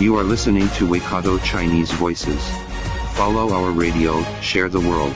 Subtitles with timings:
[0.00, 2.40] You are listening to Waikato Chinese Voices.
[3.12, 5.12] Follow our radio, share the world.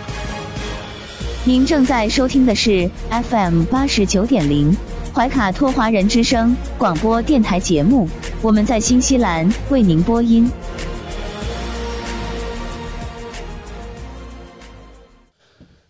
[1.46, 4.76] 您正在收听的是 FM 八十九点零
[5.14, 8.06] 怀卡托华人之声广播电台节目，
[8.42, 10.50] 我们在新西兰为您播音。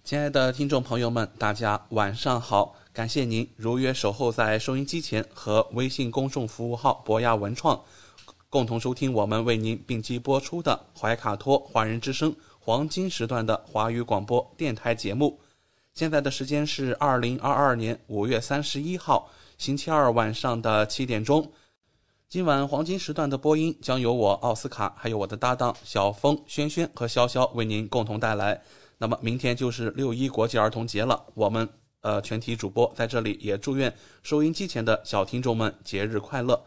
[0.04, 2.76] 亲爱的听众朋友们，大家晚上好！
[2.92, 7.80] 感谢您如约守候在收音机前和微信公众服务号博雅文创
[8.54, 15.40] 共同收听我们为您并机播出的怀卡托华人之声黄金时段的华语广播电台节目。
[15.92, 21.50] 现在的时间是二零二二年五月三十一号星期二晚上的七点钟。
[22.28, 28.62] 今晚黄金时段的播音将由我奥斯卡，还有我的搭档小峰、轩轩和潇潇为您共同带来。
[28.98, 31.68] 那么明天就是六一国际儿童节了，我们
[32.02, 33.92] 呃全体主播在这里也祝愿
[34.22, 36.64] 收音机前的小听众们节日快乐。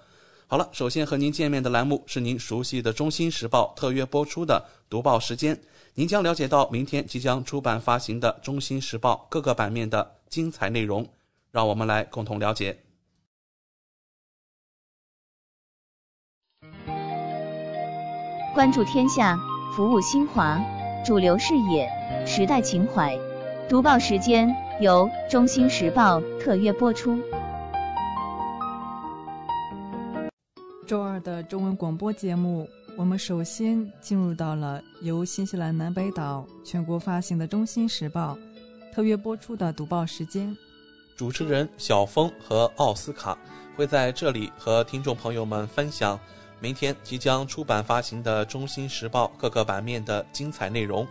[0.50, 5.59] 好了，首先和您见面的栏目是您熟悉的《中新时报》特约播出的读报时间，
[5.94, 11.06] 您将了解到明天即将出版发行的《中新时报》各个版面的精彩内容，
[11.52, 12.78] 让我们来共同了解。
[18.53, 19.38] 关注天下，
[19.75, 20.58] 服务新华，
[21.06, 21.90] 主流视野，
[22.25, 23.20] 时代情怀。
[23.68, 27.20] 读报时间由中新时报特约播出。
[30.88, 38.38] 周二的中文广播节目，我们首先进入到了由新西兰南北岛全国发行的《中新时报》
[38.96, 40.56] 特约播出的读报时间。
[41.18, 43.38] 主持人小峰和奥斯卡
[43.76, 46.18] 会在这里和听众朋友们分享
[46.62, 51.06] 明天即将出版发行的《中新时报》各个版面的精彩内容。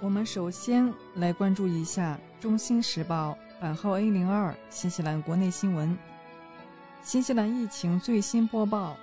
[0.00, 5.96] 我们首先来关注一下《中新时报》版号 A 零二新西兰国内新闻。
[7.02, 8.96] 新西兰疫情最新播报：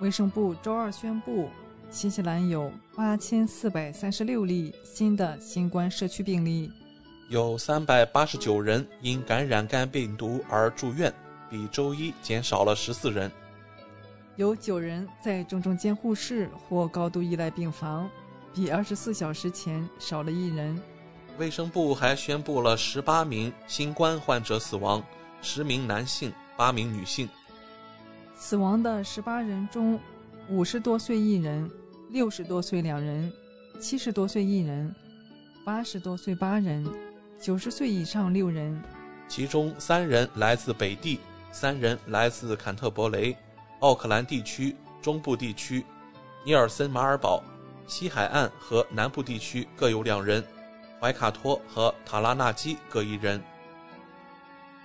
[0.00, 1.48] 卫生部周二宣布，
[1.90, 6.70] 新西兰有八千四百三十六例新的新冠社区病例，
[7.28, 11.12] 有三百八十九人因感染肝病毒而住院，
[11.50, 13.30] 比周一减少了十四人。
[14.36, 18.08] 有九人在重症监护室或高度依赖病房，
[18.54, 20.80] 比二十四小时前少了一人。
[21.38, 25.02] 卫生部还宣布了十八名新冠患者死亡，
[25.40, 26.32] 十名男性。
[26.62, 27.28] 八名女性
[28.36, 29.98] 死亡的十八人中，
[30.48, 31.68] 五十多岁一人，
[32.08, 33.32] 六十多岁两人，
[33.80, 34.94] 七十多岁一人，
[35.64, 36.86] 八十多岁八人，
[37.40, 38.80] 九十岁以上六人。
[39.26, 41.18] 其中三人来自北地，
[41.50, 43.36] 三人来自坎特伯雷、
[43.80, 45.84] 奥克兰地区、中部地区、
[46.44, 47.42] 尼尔森马尔堡、
[47.88, 50.40] 西海岸和南部地区各有两人，
[51.00, 53.42] 怀卡托和塔拉纳基各一人。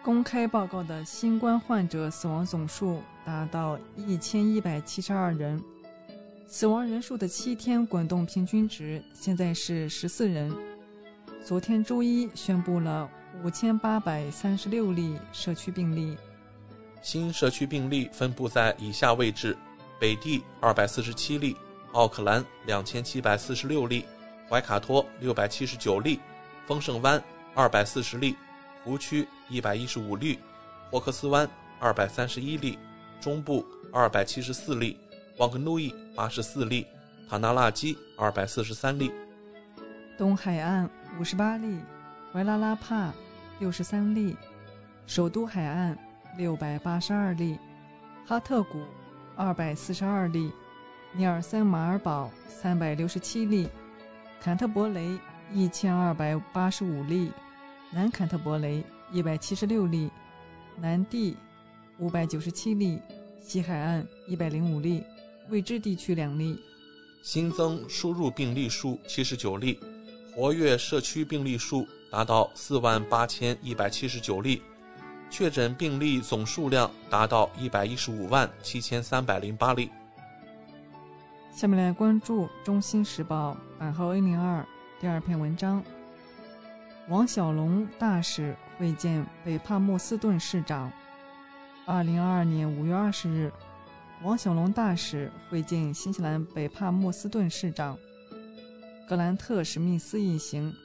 [0.07, 5.62] 公开报告的新冠患者死亡总数达到一千一百七十二人，
[6.47, 10.50] 死亡人数的七天滚动平均值现在是十四人。
[11.44, 13.09] 昨天周一宣布了
[13.44, 16.16] 五千八百三十六例社区病例，
[17.01, 19.57] 新社区病例分布在以下位置：
[20.00, 21.53] 北地二百四十七例，
[21.91, 24.06] 奥克兰两千七百四十六例，
[24.50, 26.22] 怀卡托六百七十九例，
[26.66, 27.22] 丰盛湾
[27.53, 28.38] 二百四十例。
[28.88, 30.40] 湖区一百一十五例，
[30.90, 31.46] 霍克斯湾
[31.78, 32.80] 二百三十一例，
[33.20, 34.98] 中部二百七十四例，
[35.40, 36.88] 旺格努伊八十四例，
[37.30, 39.12] 塔纳拉基二百四十三例，
[40.18, 40.90] 东海岸
[41.20, 41.81] 五十八例，
[42.31, 43.14] 怀拉拉帕
[43.59, 44.38] 六十三例，
[45.06, 45.98] 首都海岸
[46.38, 47.59] 六百八十二例，
[48.25, 48.81] 哈特谷
[49.36, 50.50] 二百四十二例，
[51.12, 53.68] 尼尔森马尔堡三百六十七例，
[54.40, 55.19] 坎特伯雷
[55.51, 57.33] 一千二百八十五例。
[57.89, 60.12] 南坎特伯雷一百七十六例，
[60.75, 61.38] 南地
[62.00, 63.00] 五百九十七例，
[63.42, 65.04] 西海岸一百零五例，
[65.50, 66.60] 未知地区两例。
[67.24, 69.80] 新增输入病例数七十九例，
[70.36, 74.62] 活跃社区病例数达到四万八千一百七十九例，
[75.30, 79.90] 确诊病例总数量达到一百一十五万七千三百零八例。
[81.54, 84.63] 下面来关注《中新时报》版号 A 零二
[85.00, 85.81] 第二篇文章。
[87.09, 90.92] 王小龙大使会见北帕默斯顿市长。
[91.86, 93.50] 二零二二年五月二十日，
[94.24, 97.98] 王小龙大使会见新西兰北帕默斯顿市长
[99.07, 100.75] 格兰特·史密斯一行，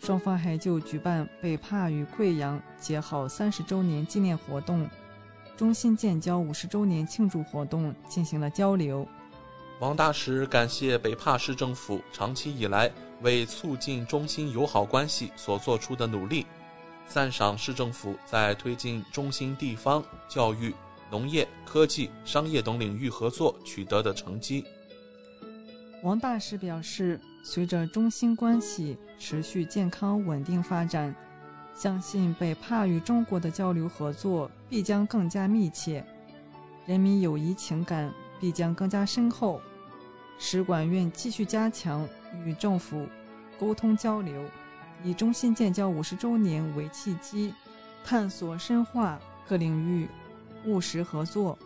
[0.00, 4.88] 双方还就举办北帕与贵阳结好三十周年纪念活动、
[5.54, 9.06] 中新建交五十周年庆祝活动进行了交流。
[9.80, 12.90] 王大使感谢北帕市政府长期以来
[13.22, 16.46] 为促进中新友好关系所做出的努力，
[17.06, 20.74] 赞赏市政府在推进中新地方教育。
[21.10, 24.62] 农业、科技、商业等领域合作取得的成绩。
[26.02, 31.14] 王大使表示，随着中新关系持续健康稳定发展，
[31.74, 36.04] 相信北帕与中国的交流合作必将更加密切，
[36.84, 39.62] 人民友谊情感必将更加深厚。
[40.38, 42.06] 使馆愿继续加强
[42.44, 43.06] 与政府
[43.58, 44.44] 沟通交流，
[45.02, 47.52] 以中新建交五十周年为契机，
[48.04, 50.08] 探索深化各领域。
[50.64, 51.56] 务实合作。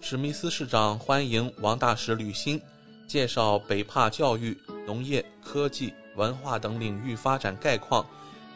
[0.00, 2.60] 史密斯市长欢迎王大使履新，
[3.06, 4.56] 介绍北帕教育、
[4.86, 8.04] 农业、科技、文化等领域发展概况，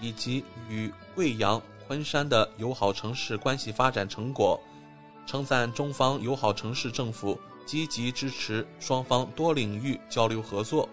[0.00, 4.58] 以及与贵阳、昆山的友好城市关系发展成果，
[5.26, 10.88] 称赞中方友好城市政府积极支持双方多领域交流合作，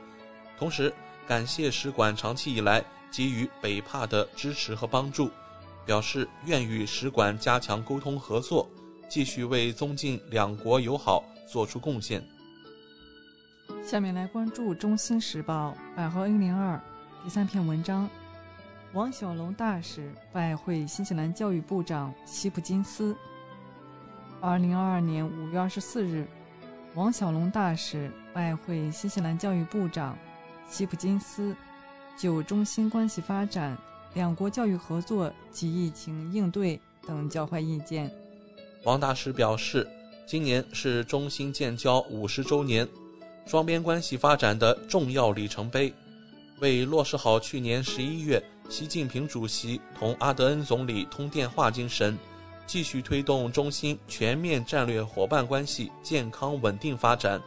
[0.57, 0.93] 同时
[1.27, 5.29] 感谢使馆长期以来给予北帕的支持和帮助。
[5.85, 8.67] 表示愿与使馆加强沟通合作，
[9.07, 12.23] 继续为增进两国友好做出贡献。
[13.83, 16.81] 下面来关注《中新时报》百号 N 零二
[17.23, 18.09] 第三篇文章：
[18.93, 23.15] 王小龙大使拜会新西兰教育部长希普金斯。
[24.41, 26.27] 二零二二年五月二十四日，
[26.95, 30.17] 王小龙大使拜会新西兰教育部长
[30.69, 31.55] 希普金斯，
[32.17, 33.77] 就中新关系发展。
[34.13, 38.09] 两国教育合作及疫情应对等交换意见。
[38.83, 39.85] 王大使表示，
[40.25, 42.87] 今年是中新建交五十周年，
[43.45, 45.93] 双边关系发展的重要里程碑。
[46.61, 52.17] 为落实好去年十一月习近平主席同阿德恩总理通电话精神，
[52.65, 57.41] 继续推动中新全面战略伙伴关系健康稳定发展，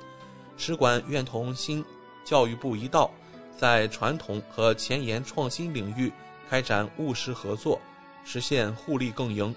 [0.58, 1.82] 使馆愿同新
[2.28, 3.10] 教育部一道，
[3.56, 6.12] 在传统和前沿创新领域。
[6.46, 7.80] 开展务实合作，
[8.22, 9.54] 实现互利共赢。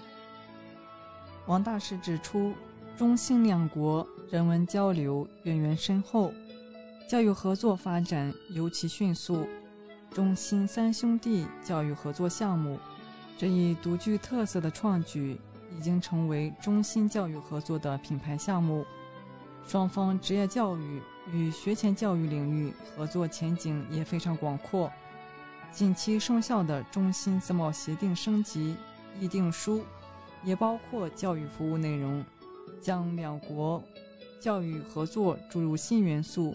[1.46, 2.54] 王大使指出，
[2.96, 6.32] 中新两国人文交流渊源深厚，
[7.06, 9.46] 教育合作发展尤其迅速。
[10.10, 12.78] 中新三兄弟教育合作项目
[13.38, 15.38] 这一独具特色的创举，
[15.74, 18.84] 已经成为中新教育合作的品牌项目。
[19.66, 24.90] 双方职业教育与学前教育领域合作前景也非常广阔。
[25.70, 28.76] 近期生效的中新自贸协定升级
[29.20, 29.84] 议定书，
[30.44, 32.24] 也包括教育服务内容，
[32.80, 33.82] 将两国
[34.40, 36.54] 教育合作注入新元素。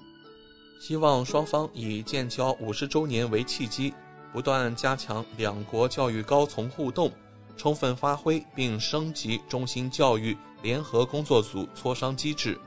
[0.79, 3.91] 希望双方以建交五十周年为契机，
[4.31, 7.11] 不断加强两国教育高层互动，
[7.55, 12.59] 充分发挥并升级中新教育联合工作组磋商机制，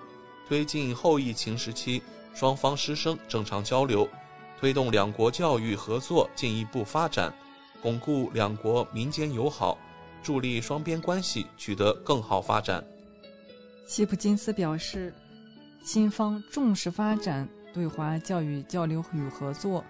[0.50, 2.02] 推进后疫情时期
[2.34, 4.08] 双方师生正常交流。
[4.58, 7.32] 推动两国教育合作进一步发展，
[7.80, 9.78] 巩固两国民间友好，
[10.24, 12.84] 助力双边关系取得更好发展。
[13.86, 15.14] 希普金斯表示，
[15.84, 19.84] 新方重视发展对华教育交流与合作，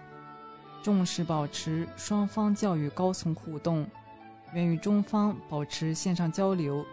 [0.83, 3.83] 重视保持双方教育高层互动，
[4.53, 6.85] 愿与中方保持线上交流，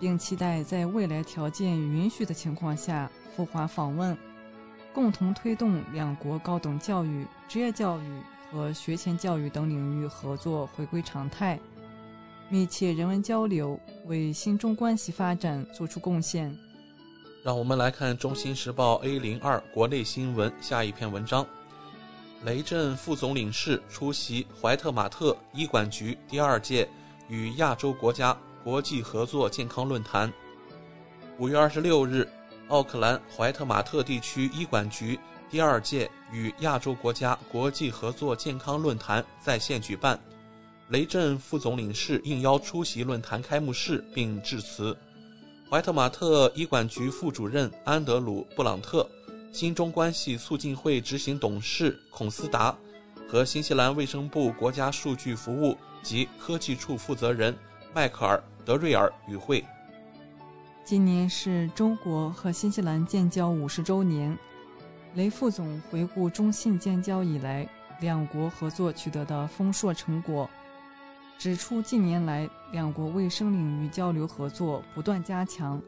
[0.00, 4.16] 并期待在未来条件允许的情况下赴华访问。
[4.94, 11.60] 共同推动两国高等教育、职业教育和学前教育等领域合作回归常态，
[12.48, 16.56] 密切人文交流，为新中关系发展作出贡献。
[17.44, 21.46] 让我们来看《中新时报》A 零二国内新闻下一篇文章：
[22.44, 26.88] 雷震副总领事出席怀特马特医管局第二届
[27.28, 28.36] 与亚洲国家
[28.68, 30.30] 国际合作健康论坛。
[31.38, 32.28] 五月二十六日。
[32.68, 35.18] 奥克兰怀特玛特地区医管局
[35.50, 40.20] 第二届与亚洲国家国际合作健康论坛在线举办，
[40.90, 44.94] 雷震副总领事应邀出席论坛开幕式并致辞。
[45.70, 49.08] 怀特马特医管局副主任安德鲁·布朗特、
[49.50, 52.76] 新中关系促进会执行董事孔斯达
[53.26, 57.56] 和新西兰卫生部国家数据服务及科技处负责人
[57.94, 58.36] 迈克尔·
[58.68, 59.64] 德瑞尔与会。
[60.84, 64.36] 今年是中国和新西兰建交五十周年，
[65.14, 67.66] 雷副总回顾中信建交以来
[68.02, 70.46] 两国合作取得的丰硕成果，
[71.38, 75.80] 指出近年来两国卫生领域交流合作不断加强，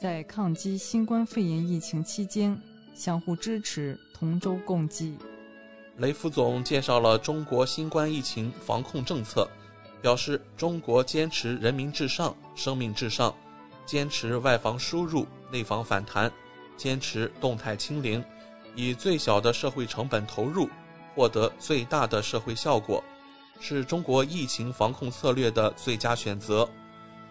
[0.00, 2.56] 在抗击新冠肺炎疫情期间
[2.94, 5.18] 相互支持，同舟共济。
[5.96, 9.50] 雷副总介绍了中国新冠疫情防控政策，
[10.02, 13.32] 表示中国坚持人民至上、生命至上，
[13.86, 16.30] 坚持外防输入、内防反弹，
[16.76, 18.22] 坚持动态清零，
[18.74, 20.68] 以最小的社会成本投入，
[21.14, 23.02] 获得最大的社会效果，
[23.60, 26.68] 是中国疫情防控策略的最佳选择。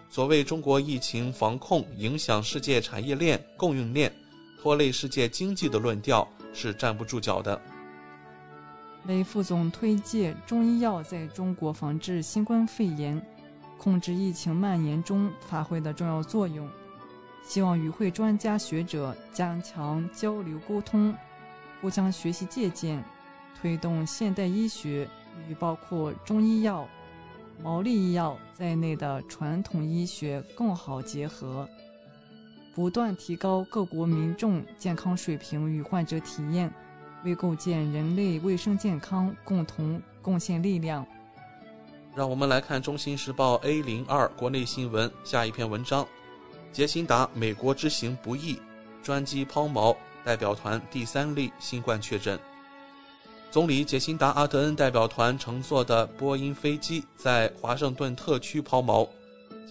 [0.08, 4.10] 所谓中国疫情防控影响世界产业链、供应链，
[4.62, 7.60] 拖累世界经济的论调是站不住脚的。
[9.06, 13.20] 雷副总推介中医药在中国防治新冠肺炎、
[13.76, 16.68] 控制疫情蔓延中发挥的重要作用，
[17.42, 21.12] 希望与会专家学者加强交流沟通，
[21.80, 23.02] 互相学习借鉴，
[23.60, 25.08] 推动现代医学
[25.48, 26.88] 与包括中医药。
[27.62, 31.68] 毛利医药在内的传统医学更好结合，
[32.74, 36.72] 不断提高各国民众健康水平与患者体验，
[37.24, 41.06] 为构建人类卫生健康共同贡献力量。
[42.14, 46.06] 让我们来看《中新时报》A 零二国内新闻下一篇文章：
[46.70, 48.60] 杰辛达美国之行不易，
[49.02, 52.38] 专机抛锚，代表团第三例新冠确诊。
[53.50, 59.08] 总理杰辛达·阿德恩代表团乘坐的波音飞机在华盛顿特区抛锚，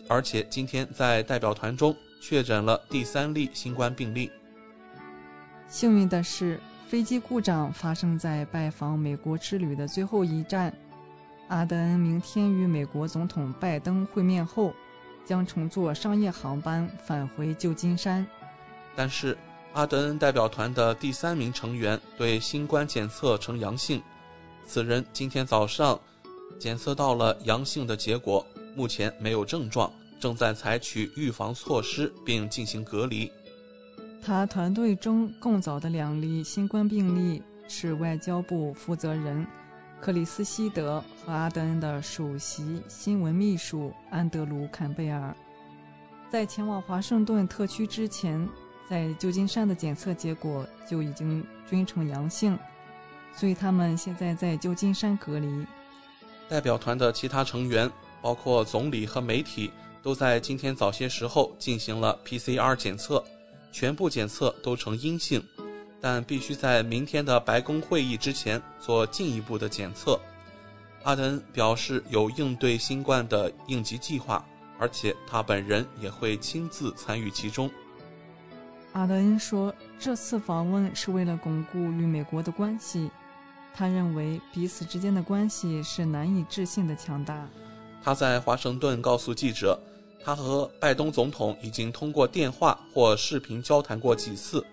[0.08, 4.32] 而且今天在代表团中确诊了第三例新冠病例。
[5.68, 6.60] 幸运的是，
[6.92, 10.76] 飞机故障发生在拜访美国之旅的最后一站。
[11.48, 14.74] 阿德恩明天与美国总统拜登会面后，
[15.24, 18.28] 将乘坐商业航班返回旧金山。
[18.94, 19.38] 但是。
[19.72, 24.04] 阿德恩代表团的第三名成员对新冠检测呈阳性，
[24.68, 25.98] 此人今天早上
[26.60, 28.46] 检测到了阳性的结果，
[28.76, 33.32] 目前没有症状，正在采取预防措施并进行隔离。
[34.24, 39.46] 他团队中更早的两例新冠病例是外交部负责人
[40.00, 45.36] 克里斯希德和阿德恩的首席新闻秘书安德鲁坎贝尔，
[46.30, 48.48] 在前往华盛顿特区之前。
[48.90, 52.60] 在旧金山的检测结果就已经均呈阳性，
[53.34, 55.66] 所以他们现在在旧金山隔离。
[56.50, 57.90] 代表团的其他成员，
[58.22, 59.72] 包括总理和媒体，
[60.04, 63.24] 都在今天早些时候进行了 PCR 检测，
[63.72, 65.42] 全部检测都呈阴性，
[66.00, 70.20] 但必须在明天的白宫会议之前做进一步的检测。
[71.04, 74.46] 阿德恩表示有应对新冠的应急计划，
[74.78, 77.70] 而且他本人也会亲自参与其中。
[78.94, 83.10] 阿德恩说：“这次访问是为了巩固与美国的关系。
[83.74, 87.48] 他认为彼此之间的关系是难以置信的强大。”
[88.04, 89.80] 他在华盛顿告诉记者
[90.24, 94.66] ：“他和拜登总统已经通过电话或视频交谈过几次，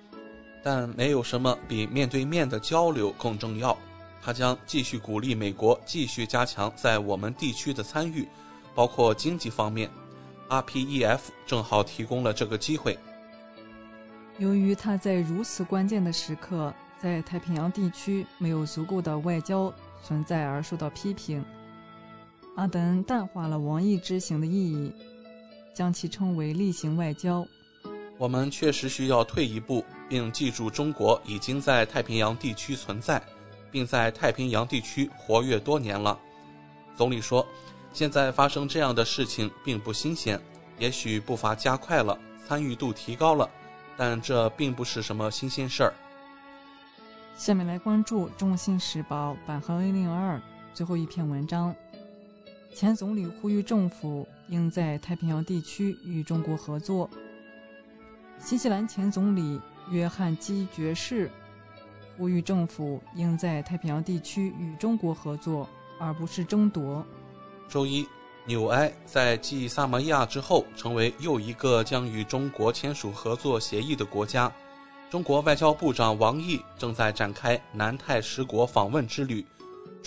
[0.63, 3.77] 但没有什么比面对面的交流更重要。
[4.21, 8.29] 他将继续鼓励美国继续加强在我们地区的参与，
[8.75, 9.91] 包括经济方面。
[10.51, 12.99] RPEF 正好提供了这个机会。”
[14.39, 21.45] 由于他在如此关键的时刻在太平洋地区没有足够的外交存在而受到批评，
[22.57, 24.93] 阿登淡化了王毅之行的意义，
[25.75, 27.47] 将其称为例行外交。
[28.17, 33.23] 我们确实需要退一步，并记住中国已经在太平洋地区存在，
[33.71, 36.19] 并在太平洋地区活跃多年了。
[36.97, 37.47] 总理说，
[37.93, 40.41] 现在发生这样的事情并不新鲜，
[40.79, 43.49] 也许步伐加快了，参与度提高了。
[43.97, 45.93] 但这并不是什么新鲜事儿。
[47.37, 50.41] 下面来关注《中信时报》版号 A 零二
[50.75, 51.75] 最后一篇文章。
[52.79, 57.11] 前总理呼吁政府应在太平洋地区与中国合作。
[58.39, 61.29] 新西兰前总理约翰基爵士
[62.17, 65.69] 呼吁政府应在太平洋地区与中国合作，
[65.99, 67.05] 而不是争夺。
[67.69, 68.07] 周一。
[68.47, 74.51] 纽埃在继萨摩亚之后，成为又一个将与中国签署合作协议的国家。
[75.11, 79.45] 中国外交部长王毅正在展开南太十国访问之旅。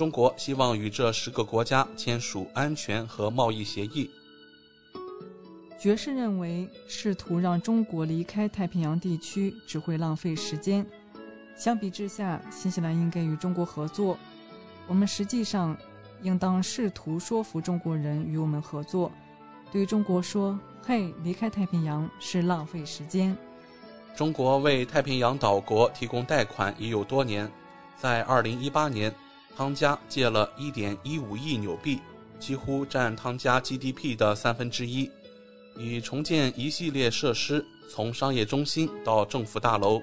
[0.01, 4.10] 中国希望与这十个国家签署安全和贸易协议。
[5.79, 10.84] 爵士认为，试图让中国离开太平洋地区只会浪费时间。
[11.55, 14.17] 相比之下，新西兰应该与中国合作。
[14.88, 15.77] 我们实际上。
[16.24, 19.12] 应当试图说服中国人与我们合作，
[19.72, 23.36] 对中国说：“嘿，离开太平洋是浪费时间。”
[24.15, 27.51] 中国为太平洋岛国提供贷款已有多年，
[27.98, 29.12] 在2018年，
[29.55, 32.00] 汤加借了1.15亿纽币，
[32.39, 35.10] 几乎占汤加 GDP 的三分之一。
[35.77, 40.01] 以重建一系列设施，从商业中心到政府大楼。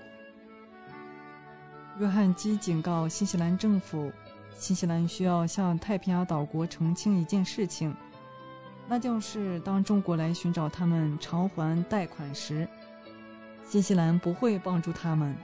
[1.98, 4.10] 约翰基警告新西兰政府，
[4.56, 7.94] 新西兰需要向太平洋岛国澄清一件事情，
[8.88, 12.66] 那就是当中国来寻找他们偿还贷款时，
[13.68, 15.36] 新西兰不会帮助他们。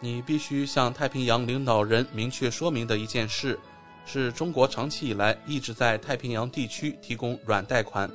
[0.00, 3.58] 你必须向太平洋领导人明确说明的一件事，
[4.04, 8.10] 是中国长期以来一直在太平洋地区提供软贷款。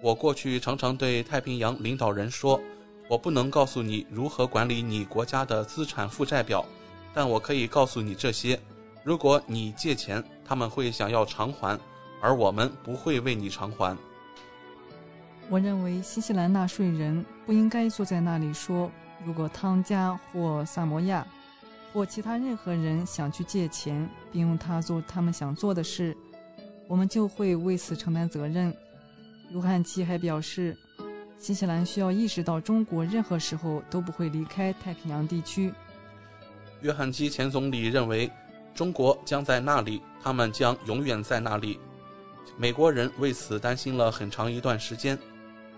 [0.00, 2.60] 我过去常常对太平洋领导人说，
[3.08, 6.64] 我不能告诉你如何管理你国家的资产负债表。
[7.12, 8.60] 但我可以告诉你这些：
[9.02, 11.78] 如果你借钱，他们会想要偿还，
[12.20, 13.96] 而我们不会为你偿还。
[15.48, 18.90] 我认为新西兰纳税人不应该坐在那里说：
[19.22, 21.26] 如果汤加或萨摩亚
[21.92, 26.16] 或其他任何人想去借钱，并用它做他们想做的事，
[26.88, 28.74] 我们就会为此承担责任。
[29.50, 30.76] 约翰奇还表示，
[31.38, 35.72] 新西兰需要意识到，中国任何时候都不会离开太平洋地区。
[36.80, 38.30] 约翰基前总理认为，
[38.74, 41.78] 中国将在那里，他们将永远在那里。
[42.56, 45.18] 美国人为此担心了很长一段时间。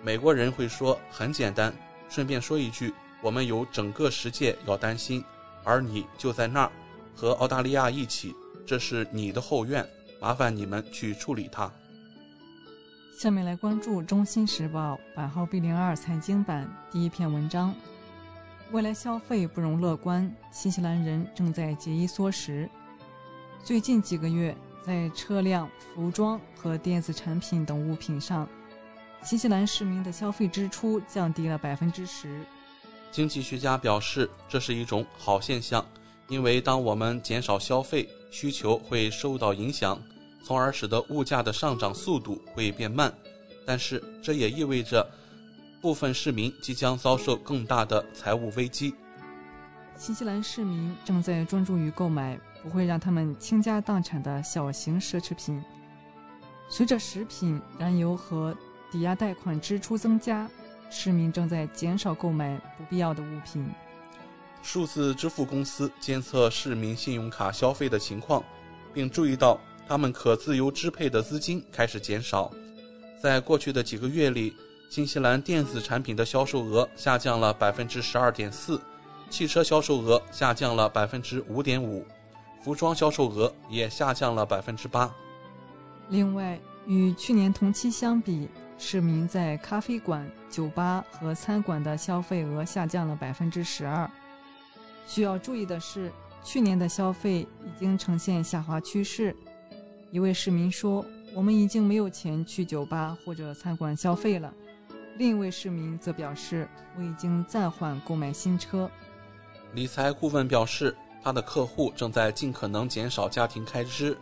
[0.02, 1.73] 美国人会说：“很简单。”
[2.09, 5.25] 顺便说一句，我们有整个世界要担心，
[5.64, 6.73] 而你就在那儿，
[7.14, 8.35] 和澳大利亚一起，
[8.66, 9.87] 这是你的后院，
[10.20, 11.70] 麻烦你们去处理它。
[13.18, 17.75] 下面来关注《中新时报》版号 B 零二财经版第一篇文章。
[18.73, 22.68] 未来消费不容乐观，新西兰人正在节衣缩食。
[23.64, 24.54] 最近几个月，
[24.85, 28.46] 在车辆、服装和电子产品等物品上，
[29.23, 32.44] 新西兰市民的消费支出降低了百分之十。
[33.16, 35.82] 经济学家表示，这是一种好现象，
[36.28, 39.99] 因为当我们减少消费，需求会受到影响，
[40.44, 43.11] 从而使得物价的上涨速度会变慢。
[43.66, 45.11] 但是，这也意味着。
[45.80, 48.94] 部分市民即将遭受更大的财务危机。
[49.96, 55.62] 新西兰市民正在专注于购买不会让他们倾家荡产的小型奢侈品。
[56.68, 58.55] 随着食品、燃油和
[58.90, 60.50] 抵押贷款支出增加，
[60.90, 63.66] 市民正在减少购买不必要的物品。
[64.62, 68.42] 数字支付公司监测市民信用卡消费的情况，
[68.92, 72.51] 并注意到他们可自由支配的资金开始减少。
[73.22, 74.55] 在过去的几个月里。
[74.88, 78.81] 新西兰电子产品的销售额下降了百分之十二点四，
[79.29, 82.07] 汽车销售额下降了百分之五点五，
[82.62, 85.12] 服装销售额也下降了百分之八。
[86.09, 94.11] 另外，与去年同期相比，市民在咖啡馆、酒吧和餐馆的消费额下降了百分之十二。
[95.07, 96.12] 需要注意的是，
[96.45, 99.35] 去年的消费已经呈现下滑趋势。
[100.11, 104.53] 一位市民说：“我们已经没有钱去酒吧或者餐馆消费了。”
[105.19, 108.91] 另一位市民则表示：“我已经暂缓购买新车。”
[109.75, 114.17] 理财顾问表示，他的客户正在尽可能减少家庭开支，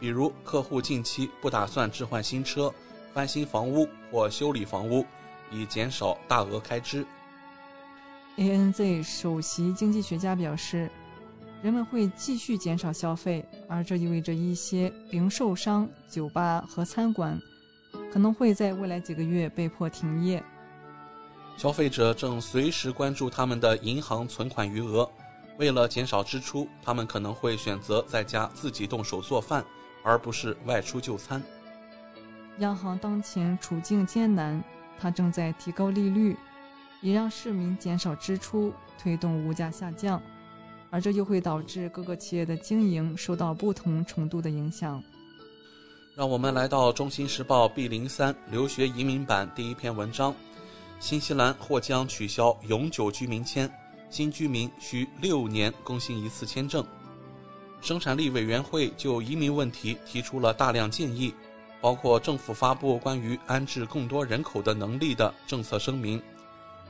[0.00, 2.72] 比如客户近期不打算置换新车、
[3.18, 5.04] 翻新房屋或修理房屋，
[5.50, 7.04] 以减少大额开支。
[8.36, 10.88] ANZ 首席经济学家表示，
[11.60, 17.36] 人们会继续减少消费，而这意味着一些零售商、酒吧和餐馆。
[18.12, 20.40] 可能会在未来几个月被迫停业。
[21.56, 25.10] 消费者正随时关注他们的银行存款余额，
[25.58, 29.64] 为了减少支出，他们可能会选择在家自己动手做饭，
[30.04, 31.42] 而不是外出就餐。
[32.58, 34.62] 央行当前处境艰难，
[34.98, 36.36] 它正在提高利率，
[37.00, 40.20] 以让市民减少支出，推动物价下降，
[40.90, 45.02] 而这又会导致各个企业的经营受到不同程度的影响。
[46.16, 50.34] 让我们来到《中新时报》B 零三留学移民版第一篇文章：
[50.98, 53.70] 新西兰或将取消永久居民签，
[54.10, 56.84] 新居民需六年更新一次签证。
[57.80, 61.32] 生产力委员会就移民问题提出了大量建议，
[61.80, 66.22] 包括政府发布关于安置更多人口的能力的政策声明。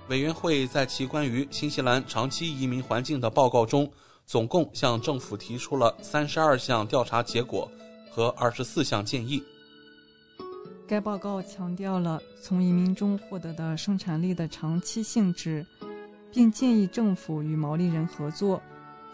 [0.08, 3.90] 委员会在其关于新西兰长期移民环境的报告中，
[4.26, 7.70] 总共向政府提出了三十二项调查结果。
[8.10, 9.40] 和二十四项建议。
[10.88, 15.64] 该报告强调了从移民中获得的生产力的长期性质，
[16.32, 18.60] 并建议政府与毛利人合作，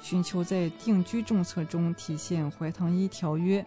[0.00, 3.62] 寻求在定居政策中体现怀唐伊条约。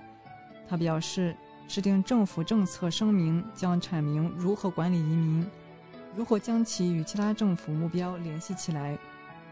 [0.67, 1.37] 他表示，
[1.67, 5.45] 制定政府政策声明将阐明如何管理移民，
[6.15, 8.97] 如何将其与其他政府目标联系起来，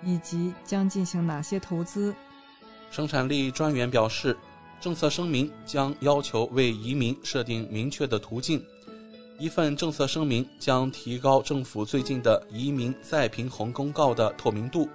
[0.04, 2.15] 以及将进行哪些投资。
[2.89, 4.38] 生产力专员表示。
[4.82, 8.63] 政策声明将要求为移民设定明确的途径，
[9.39, 14.88] 一份政策声明将提高政府最近的移民再平衡公告的透明度，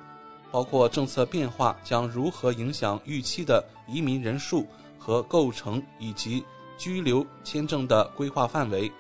[0.53, 4.65] 包括政策变化将如何影响预期的移民人数
[4.99, 6.45] 和构成，以及
[6.81, 8.91] 居留签证的规划范围。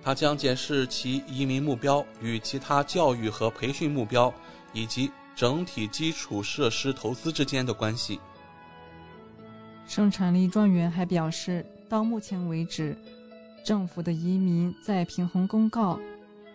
[0.00, 4.32] 它将检视其移民目标与其他教育和培训目标
[4.72, 8.20] 以及整体基础设施投资之间的关系。
[9.86, 12.96] 生产力专员还表示，到目前为止。
[13.64, 15.98] 政府的移民再平衡公告，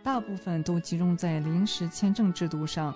[0.02, 2.96] 大部分都集中在临时签证制度上。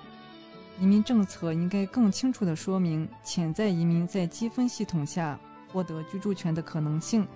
[0.80, 7.28] 移民政策应该更清楚地说明潜在移民在积分系统下获得居住权的可能性。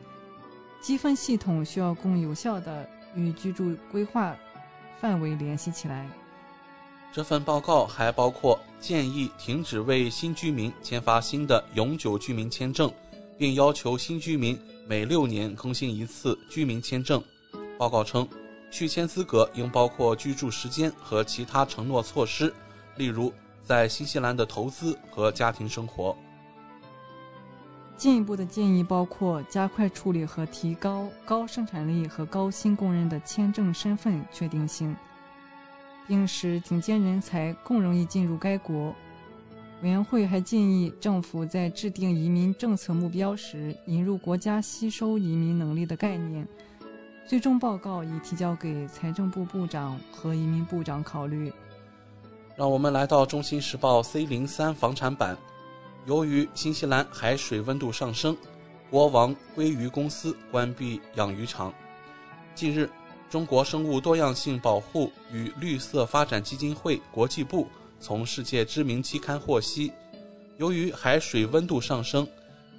[0.82, 4.36] 积分系统需要更有效地与居住规划
[5.00, 6.10] 范围联系起来。
[7.14, 12.92] 这份报告还包括建议停止为新居民签发新的永久居民签证，
[13.38, 14.60] 并要求新居民。
[14.88, 17.24] 每六年更新一次居民签证。
[17.78, 18.28] 报告称，
[18.72, 22.54] 续签资格应包括居住时间和其他承诺措施，
[22.98, 23.32] 例如
[23.64, 26.18] 在新西兰的投资和家庭生活。
[28.02, 34.96] 进一步的建议包括加快处理和提高高生产力和高薪工人的签证身份确定性，
[36.08, 38.92] 并使顶尖人才更容易进入该国。
[39.84, 46.48] 委员会还建议政府在制定移民政策目标时，引入国家吸收移民能力的概念。
[47.28, 51.54] 最终报告已提交给财政部部长和移民部长考虑。
[52.56, 55.38] 让我们来到《中新时报》C 零三房产版。
[56.06, 58.36] 由于新西兰海水温度上升，
[58.90, 61.72] 国王鲑鱼公司关闭养鱼场。
[62.56, 62.90] 近日，
[63.30, 67.68] 中国生物多样性保护与绿色发展基金会国际部。
[68.00, 69.94] 从世界知名期刊获悉，
[70.58, 72.28] 由于海水温度上升，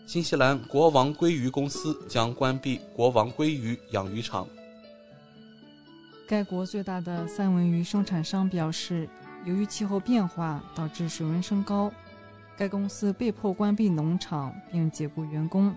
[0.05, 4.49] 新西兰国王鲑鱼公司将关闭国王鲑鱼养鱼场。
[6.27, 9.09] 该国最大的三文鱼生产商表示，
[9.45, 11.93] 由于气候变化导致水温升高，
[12.63, 15.75] 该公司被迫关闭农场并解雇员工。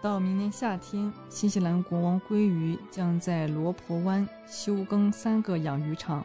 [0.00, 6.24] 到明年夏天，新西兰国王鲑鱼将在罗婆湾休耕三个养鱼场。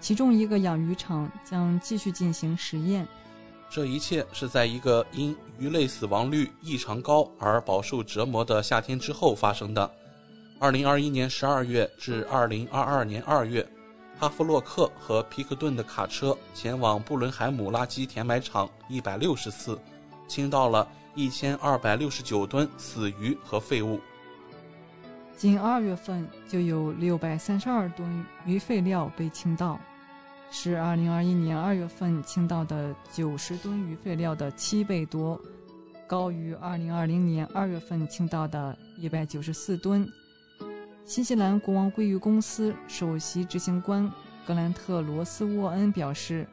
[0.00, 3.06] 其中一个养鱼场将继续进行实验。
[3.70, 9.88] 这一切是在一个因鱼类死亡率异常高而饱受折磨的夏天之后发生的。
[10.58, 13.64] 二零二一年十二月至二零二二年二月，
[14.18, 19.78] 哈弗洛克和皮克顿的卡车前往布伦海姆垃圾填埋场一百六十次，
[20.28, 24.00] 倾倒了一千二百六十九吨死鱼和废物。
[25.36, 29.78] 仅二月份就有六百三十二吨鱼废料被倾倒，
[30.50, 35.38] 是二零二一年二月份倾倒的九十吨鱼废料的七倍多，
[36.06, 40.08] 高于二零二零年二月份倾倒的一百九十四吨。
[41.04, 44.10] 新西兰国王鲑鱼公司首席执行官
[44.46, 46.48] 格兰特·罗斯沃恩表示，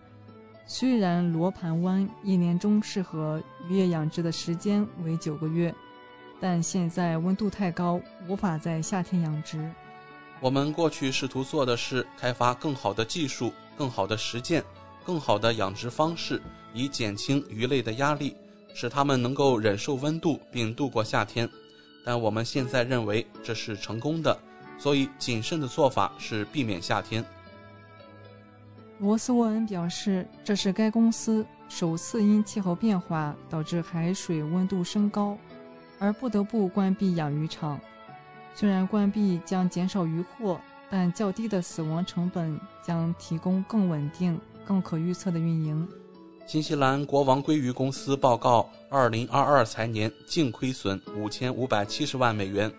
[0.65, 5.73] 虽然罗盘湾一年中适合渔业养殖的时间为九个月。
[6.41, 9.71] 但现在温度太高，无法在夏天养殖。
[10.41, 14.61] 我们过去试图做的是开发更好的技术、更好的实践、
[15.05, 16.41] 更好的养殖方式，
[16.73, 18.35] 以减轻鱼类的压力，
[18.73, 21.49] 使它们能够忍受温度并度过夏天。
[22.03, 24.37] 但我们现在认为这是成功的，
[24.77, 27.23] 所以谨慎的做法是避免夏天。
[29.03, 35.37] 罗斯沃恩表示，这是该公司首次因气候变化导致海水温度升高。
[35.99, 37.79] 而不得不关闭养鱼场。
[38.55, 45.87] 虽然关闭将减少渔获，但较低的死亡成本将提供更稳定、更可预测的运营。
[46.45, 52.69] 新西兰国王鲑鱼公司报告，二零二二财年净亏损五千五百七十万美元。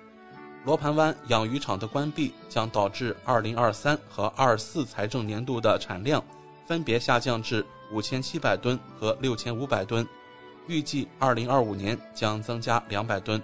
[0.65, 6.25] 罗盘湾养鱼场的关闭将导致二零二三和二四财政年度的产量
[6.67, 10.07] 分别下降至五千七百吨和六千五百吨。
[10.67, 13.41] 预计二零二五年将增加两百吨。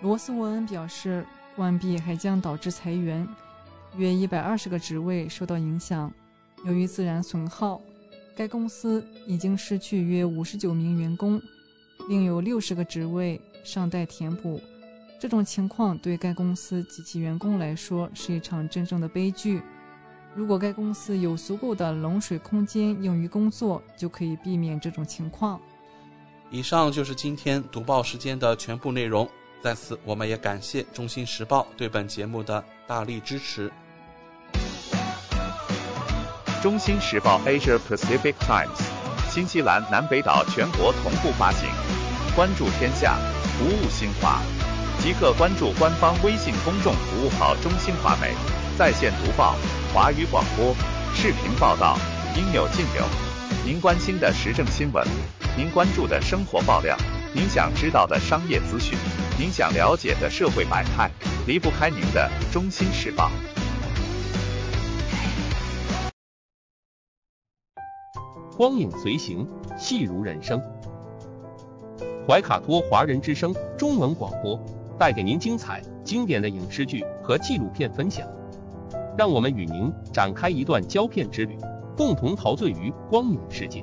[0.00, 3.28] 罗斯沃恩表示，关闭还将导致裁员，
[3.96, 6.10] 约一百二十个职位受到影响。
[6.64, 7.78] 由于自然损耗，
[8.34, 11.38] 该公司已经失去约五十九名员工，
[12.08, 14.58] 另有六十个职位尚待填补。
[15.20, 19.62] 这种情况对该公司及其员工来说是一场真正的悲剧。
[20.34, 25.60] 如果该公司有足够的冷水空间用于工作，就可以避免这种情况。
[26.48, 29.28] 以上就是今天读报时间的全部内容。
[29.60, 33.70] 在此，我们也感谢《中新时报》对本节目的大力支持。
[36.62, 38.68] 《中新时报 Asia Pacific Times》，
[39.30, 41.68] 新西兰南北岛全国同步发行，
[42.34, 43.18] 关注天下，
[43.58, 44.40] 服务新华。
[45.02, 48.34] 即刻关注官方微信公众服务号“中新华媒”，
[48.76, 49.56] 在线读报、
[49.94, 50.74] 华语广播、
[51.14, 51.96] 视频报道，
[52.36, 53.02] 应有尽有。
[53.64, 55.02] 您关心的时政新闻，
[55.56, 56.94] 您关注的生活爆料，
[57.34, 58.98] 您想知道的商业资讯，
[59.38, 61.10] 您想了解的社会百态，
[61.46, 63.30] 离不开您的《中新时报》。
[68.54, 70.60] 光影随行，戏如人生。
[72.28, 74.62] 怀卡托华人之声中文广播
[75.00, 78.28] 带给您精彩经典的影视剧和纪录片分享，
[79.16, 81.56] 让我们与您展开一段胶片之旅，
[81.96, 83.82] 共同陶醉于光影世界。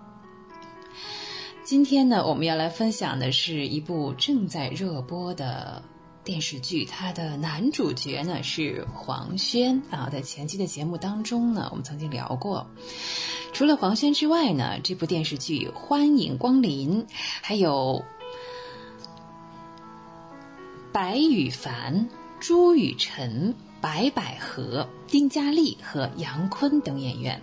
[1.71, 5.81] 今天呢，我们要来分享的是一部正在热播的
[6.21, 10.09] 电视剧，它的男主角呢是黄轩啊。
[10.11, 12.67] 在前期的节目当中呢，我们曾经聊过，
[13.53, 17.03] 除了黄轩之外呢，这部电视剧《欢迎光临》
[17.41, 18.03] 还有
[20.91, 22.09] 白羽凡、
[22.41, 27.41] 朱雨辰、白百合、丁嘉丽和杨坤等演员。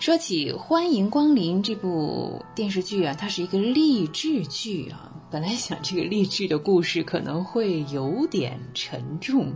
[0.00, 5.12] 说起《欢迎光临》这部电视剧啊，它是一个励志剧啊。
[5.30, 9.52] 本来想这个励志的故事可能会有点沉重，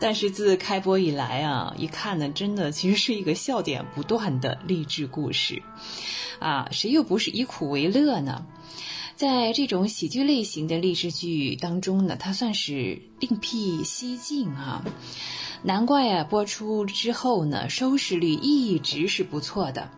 [0.00, 5.62] 但是自开播以来啊，一看呢，真的其实是一个笑点不断的励志故事
[6.40, 6.68] 啊。
[6.72, 8.44] 谁又不是以苦为乐呢？
[9.18, 14.84] 在这种喜剧类型的励志剧当中呢，它算是另辟蹊径啊。
[15.64, 19.90] 难怪啊，播出之后呢，收视率一直是不错的。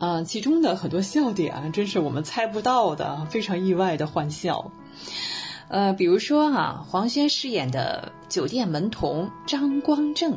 [0.00, 4.72] 嗯，其中的很多笑点啊，真是我们猜不到的，非常意外的欢笑。
[5.68, 10.36] 呃，比如说哈，黄轩饰演的酒店门童张光正，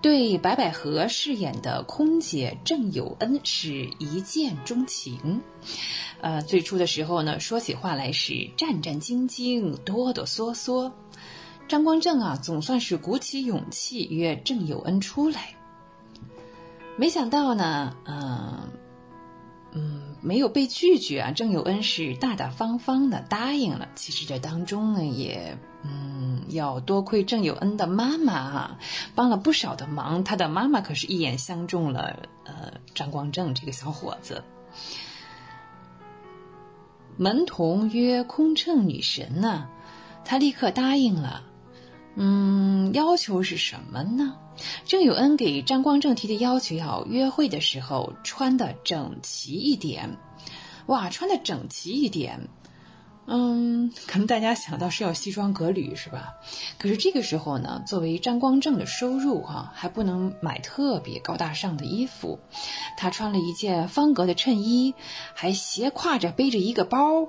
[0.00, 5.40] 对白百合饰演的空姐郑有恩是一见钟情。
[6.20, 10.92] 呃，最初的时候呢，说起话来是战战兢兢、哆哆嗦嗦。
[11.66, 15.54] 张光正啊，总算是鼓起勇气约郑有恩出来。
[16.96, 18.70] 没想到呢，嗯
[19.72, 21.30] 嗯，没有被拒绝啊。
[21.32, 23.88] 郑有恩是大大方方的答应了。
[23.94, 28.78] 其实这当中呢，也嗯，要多亏郑有恩的妈妈哈，
[29.14, 30.24] 帮了不少的忙。
[30.24, 34.42] 他的妈妈可是一眼相中了呃张光正这个小伙子。
[37.16, 39.68] 门童约空乘女神呢，
[40.24, 41.42] 他立刻答应了。
[42.14, 44.36] 嗯，要求是什么呢？
[44.84, 50.16] 郑有恩给张光正提的要求要约会的时候穿的整齐一点。
[50.86, 52.48] 哇，穿的整齐一点。
[53.30, 56.32] 嗯，可能大家想到是要西装革履是吧？
[56.78, 62.38] 可是这个时候呢，作为张光正的收入哈，还不能买特别高大上的衣服。
[62.96, 64.94] 他穿了一件方格的衬衣，
[65.34, 67.28] 还斜挎着背着一个包，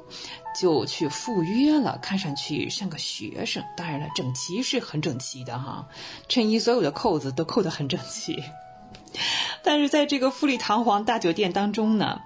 [0.56, 1.98] 就去赴约了。
[2.02, 3.64] 看上去像个学生。
[3.76, 5.88] 当然了，整齐是很整齐的哈，
[6.28, 8.44] 衬衣所有的扣子都扣得很整齐。
[9.64, 12.22] 但是在这个富丽堂皇大酒店当中呢，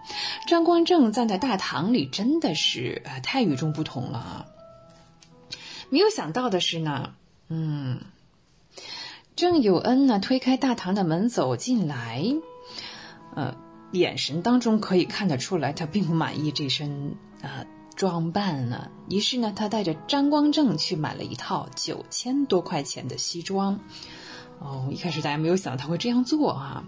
[0.47, 4.45] 张光正站在大堂里真的是呃太与众不同了啊！
[5.89, 7.13] 没有想到的是呢，
[7.49, 8.01] 嗯，
[9.35, 12.23] 郑有恩呢推开大堂的门走进来，
[13.35, 13.55] 呃，
[13.91, 18.89] 眼神当中可以看得出来他并不满意这身呃装扮呢。
[19.09, 23.79] 于是呢，他带着张光正去买了一套九千多块钱的西装。
[24.59, 26.83] 哦，一开始大家没有想到他会这样做啊！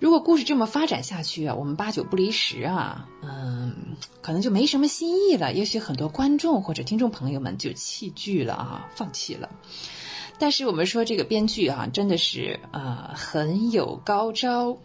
[0.00, 3.74] 如果故事这么发展下去啊，我们八九不离十啊，嗯，
[4.20, 5.52] 可能就没什么新意了。
[5.52, 9.48] 也许很多观众或者听众朋友们就弃剧了啊，放弃了。
[10.38, 14.76] 但是我们说这个编剧啊，真的是呃很有高招，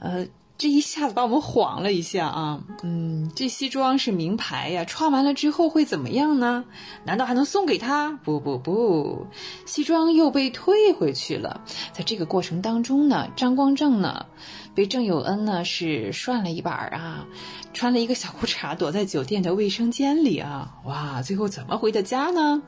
[0.00, 0.26] 呃，
[0.58, 2.64] 这一下子把我们晃了一下啊！
[2.82, 6.64] 嗯，这西装是名牌呀，穿完了之后会怎么样呢？
[7.04, 8.12] 难道还能送给他？
[8.24, 9.26] 不不不，
[9.66, 11.60] 西装又被退回去了。
[11.92, 14.24] 在这个过程当中呢，张光正呢，
[14.74, 17.26] 被郑有恩呢是涮了一把啊，
[17.74, 20.76] 穿了一个小裤衩，躲在酒店的卫生间里啊！
[20.86, 22.62] 哇，最后怎么回的家呢？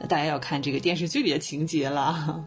[0.00, 2.44] 那大家要看这个电视剧里的情节了。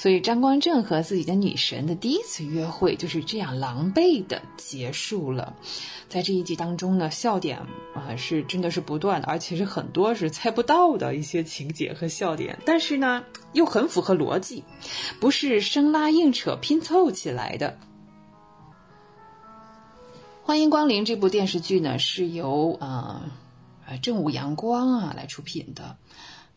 [0.00, 5.56] 所以张光正和自己的女神的第一次约会就是这样狼狈的结束了。
[6.08, 7.58] 在这一集当中呢，笑点
[7.96, 14.62] 啊是真的是不断的，而且是很多是猜不到的一些情节和笑点，但是呢又很符合逻辑，
[15.18, 17.76] 不是生拉硬扯拼凑起来的。
[20.44, 23.22] 欢迎光临这部电视剧呢，是由呃
[23.84, 25.96] 呃正午阳光啊来出品的。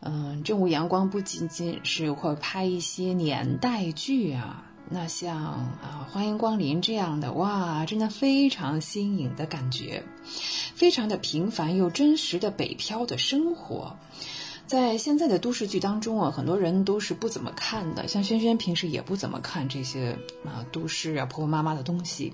[0.03, 10.03] 嗯，正午阳光不仅仅是会拍一些年代剧啊，那像啊欢迎光临这样的，哇，真的非常新颖的感觉，
[10.73, 13.95] 非常的平凡又真实的北漂的生活，
[14.65, 22.33] 在现在的都市剧当中啊，很多人都是不怎么看的，像轩轩平时也不怎么看这些啊都市啊婆婆妈妈的东西。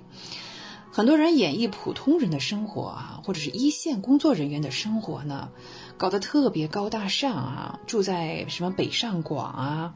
[0.89, 5.49] 很多人演绎普通人的生活啊，或者是一线工作人员的生活呢，
[5.97, 9.93] 搞得特别高大上啊，住在什么北上广啊，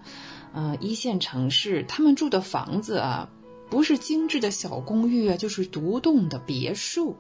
[0.53, 3.29] 嗯，一线城市，他们住的房子啊，
[3.69, 7.15] 不是精致的小公寓啊，就是独栋的别墅。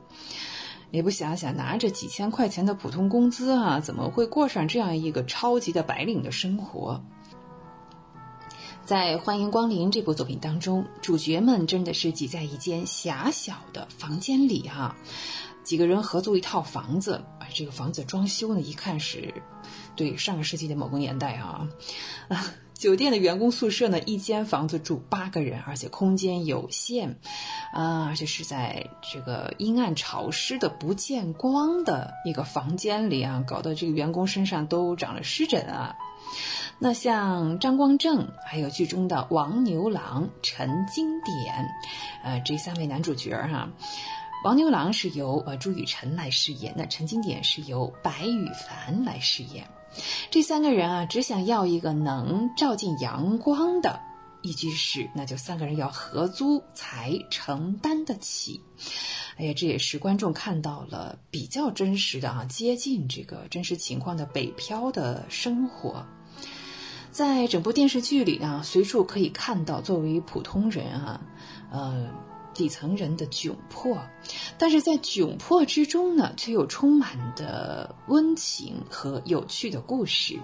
[0.89, 7.01] 你不想想，拿着几千块钱的普通工资啊，怎么会过上这样一个超级的白领的生活？
[8.83, 14.95] 在《欢迎光临》这部作品当中，主角们真的是挤在一间狭小的房间里哈，
[15.63, 19.33] 几个人合租一套房子，这个房子装修呢，一看是，
[19.95, 21.67] 对上个世纪的某个年代啊，
[22.29, 27.15] 啊，酒店的员工宿舍呢，一间房子住八个人，而且空间有限，
[27.73, 35.95] 啊，而且是在这个阴暗潮湿的不见光的一个房间里啊，搞得这个员工身上都长了湿疹啊。
[36.79, 41.69] 那像张光正，还有剧中的王牛郎、陈经典，
[42.23, 43.69] 呃，这三位男主角哈，
[44.43, 49.67] 王牛郎是由呃朱雨辰来饰演，那陈经典是由白羽凡来饰演。
[50.31, 53.99] 这三个人啊，只想要一个能照进阳光的
[54.41, 58.59] 一居室，那就三个人要合租才承担得起。
[59.37, 66.03] 哎呀，这也是观众看到了比较真实的啊，接近这个真实情况的北漂的生活。
[67.11, 71.21] 在整部电视剧里啊，随处可以看到作为普通人啊，
[71.69, 72.07] 呃，
[72.53, 73.97] 底层人的窘迫，
[74.57, 80.39] 但是在窘迫之中呢，却又充满的温情和有趣的故事。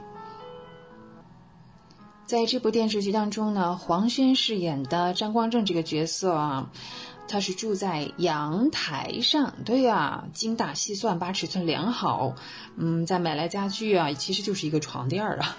[2.26, 6.70] 在这部电视剧当中呢，黄轩饰演的张光正这个角色啊，
[7.28, 12.36] 他是住在阳台上，对呀，精打细算，把尺寸量好，
[12.76, 15.58] 嗯，再买来家具啊，其实就是一个床垫儿啊。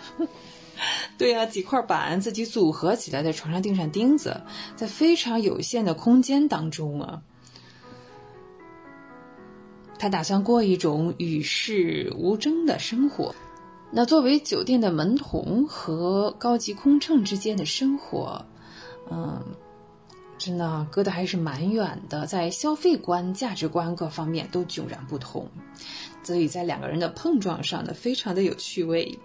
[1.18, 4.40] 对呀，几块板自己组合起来，在床上钉上钉子，
[4.76, 7.22] 在非常有限的空间当中啊，
[9.98, 13.34] 他打算过一种与世无争的生活。
[13.90, 18.44] 那作为酒店的门童和高级空乘之间的生活，
[19.10, 19.42] 嗯，
[20.36, 25.48] 真的隔得还是蛮远的，在消费观、价值观各方面都迥然不同，
[26.22, 29.18] 所以在两个人的碰撞上呢，非常的有趣味。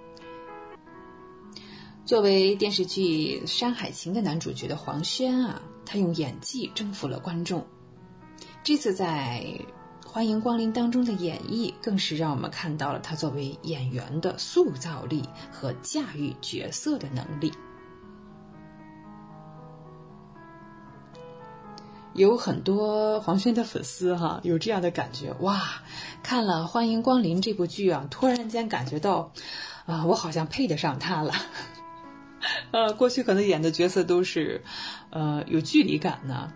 [2.06, 7.66] 作为电视剧《山海情》的男主角的黄轩啊，他用演技征服了观众。
[8.62, 9.42] 这次在
[10.06, 17.54] 《欢迎光临》当中的演绎，更是让我们看到了他作为演员的塑造力和驾驭角色的能力。
[22.14, 25.82] 有很多黄轩的粉丝哈，有这样的感觉哇！
[26.22, 29.32] 看了《欢迎光临》这部剧啊，突然间感觉到，
[29.86, 31.34] 啊，我好像配得上他了。
[32.72, 34.62] 呃，过去可能演的角色都是，
[35.10, 36.52] 呃，有距离感呢。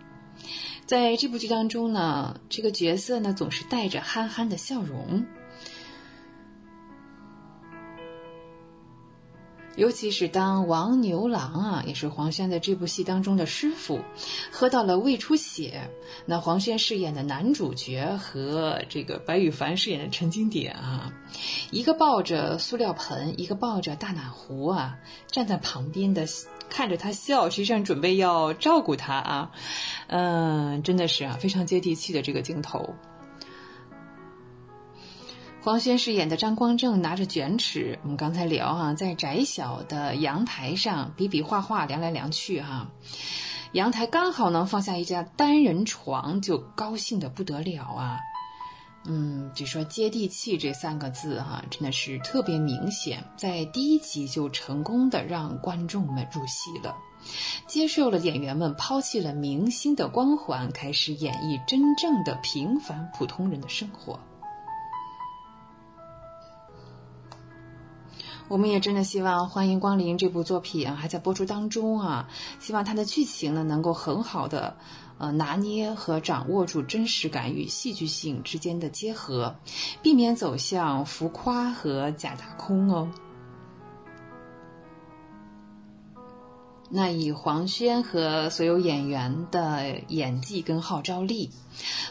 [0.86, 5.26] 在这部剧当中呢，这个角色呢总是带着憨憨的笑容。
[9.78, 14.02] 尤其是当王牛郎啊，也是黄轩在这部戏当中的师傅，
[14.52, 15.90] 喝到了胃出血，
[16.26, 21.14] 那黄轩饰演的男主角和这个白羽凡饰演的陈经典啊，
[21.70, 24.98] 一个抱着塑料盆，一个抱着大暖壶啊，
[25.28, 26.26] 站在旁边的
[26.68, 29.52] 看着他笑，实际上准备要照顾他啊，
[30.08, 32.96] 嗯，真的是啊，非常接地气的这个镜头。
[35.68, 42.90] 黄轩饰演的张光正拿着卷尺，我们刚才聊哈，在窄小的阳台上比比划划，量来量去哈。
[43.74, 48.18] 阳台刚好能放下一张单人床，就高兴的不得了啊。
[49.04, 56.96] 嗯，就说接地气这三个字哈、真的是特别明显，在第一集就成功的让观众们入戏了，
[57.68, 64.18] 接受了演员们抛弃了明星的光环，开始演绎真正的平凡普通人的生活。
[68.50, 72.30] 我们也真的希望《欢迎光临》这部作品啊还在播出当中啊，
[72.60, 74.78] 希望它的剧情呢能够很好的
[75.18, 79.54] 呃拿捏和掌握住真实感与戏剧性之间的结合，
[80.02, 83.12] 避免走向浮夸和假大空哦。
[86.90, 91.52] 那以黄轩和所有演员的演技跟号召力，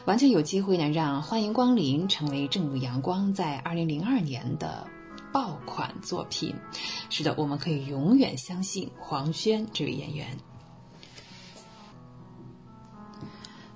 [0.04, 4.86] 完全有机会呢让《欢迎光临》成为正午阳光在二零零二年的
[5.36, 6.54] 爆款作品。
[7.10, 10.26] 是的，我们可以永远相信黄轩这位演员。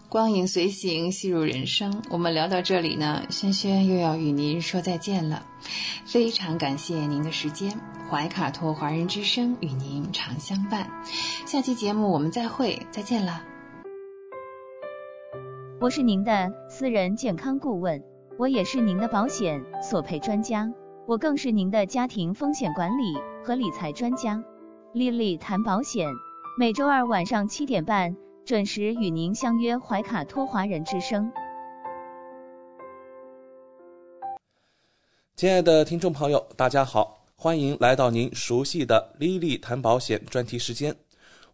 [0.08, 2.02] 光影随行，戏入人生。
[2.08, 5.44] 我们聊到这里呢，轩轩又要与您说再见了。
[6.06, 10.90] 非常感谢您的时间，怀卡托华人之声与您常相伴。
[11.44, 13.44] 下期节目我们再会，再见了。
[15.78, 18.02] 我是您的私人健康顾问，
[18.38, 20.66] 我也是您的保险索赔专家，
[21.10, 24.40] 我更是您的家庭风险管理和理财专家。
[24.92, 26.06] 丽丽谈保险，
[26.56, 31.28] 每周二晚上七点半准时与您相约怀卡托华人之声。
[35.34, 40.94] 亲爱的听众朋友，大家好，欢迎来到您熟悉的丽丽谈保险专题时间。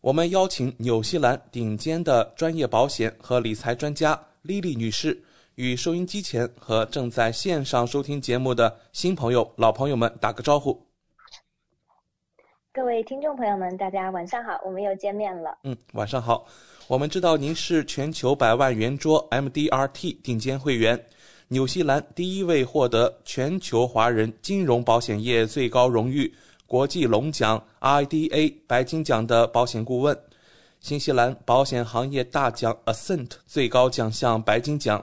[0.02, 5.24] 我们邀请纽西兰顶尖的专业保险和理财专家丽丽女士，
[5.56, 10.86] 与收音机前和正在线上收听节目的新朋友、老朋友们打个招呼。
[12.74, 15.56] 各位听众朋友们，大家晚上好，我们又见面了。
[15.64, 16.46] 嗯，晚上好。
[16.88, 21.02] 我们知道您是全球百万圆桌 MDRT 顶尖会员，
[21.48, 26.34] 纽西兰第一位获得全球华人金融保险业最高荣誉
[26.66, 30.14] 国际龙奖 IDA 白金奖的保险顾问，
[30.80, 35.02] 新西兰保险行业大奖 Ascent 最高奖项白金奖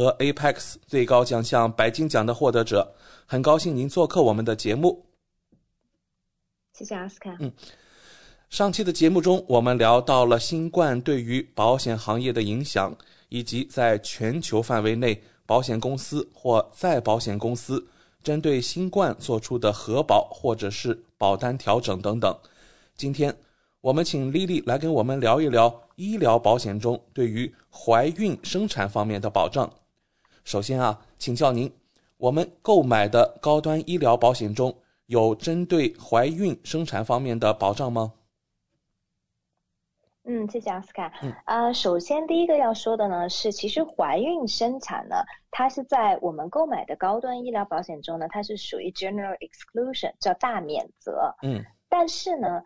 [0.00, 2.94] 和 Apex 最高奖项白金奖的获得者。
[3.26, 5.04] 很高兴您做客我们的节目。
[6.72, 7.36] 谢谢阿斯卡。
[7.38, 7.52] 嗯，
[8.48, 12.96] 上期的节目中，我们聊到了新冠对于保险行业的影响，
[13.28, 17.86] 以及在全球范围内，保险公司或再保险公司
[18.22, 22.34] 针对新冠做出的核保或者是保单调整等等。
[22.96, 23.36] 今天，
[23.82, 29.70] 我们请丽丽来跟我们聊一聊医疗保险中对于怀孕生产方面的保障。
[30.50, 31.72] 首先啊，请教您，
[32.16, 34.76] 我们购买的高端医疗保险中，
[35.06, 38.12] 有针对怀孕生产方面的保障吗？
[40.24, 41.12] 嗯，谢谢奥斯卡。
[41.22, 45.22] 嗯呃，首先第一个要说的呢是，其实怀孕生产呢，
[45.52, 51.32] 它是在我们购买的高端医疗保险中呢，它是属于 general exclusion，叫大免责。
[51.44, 52.60] 嗯但是呢，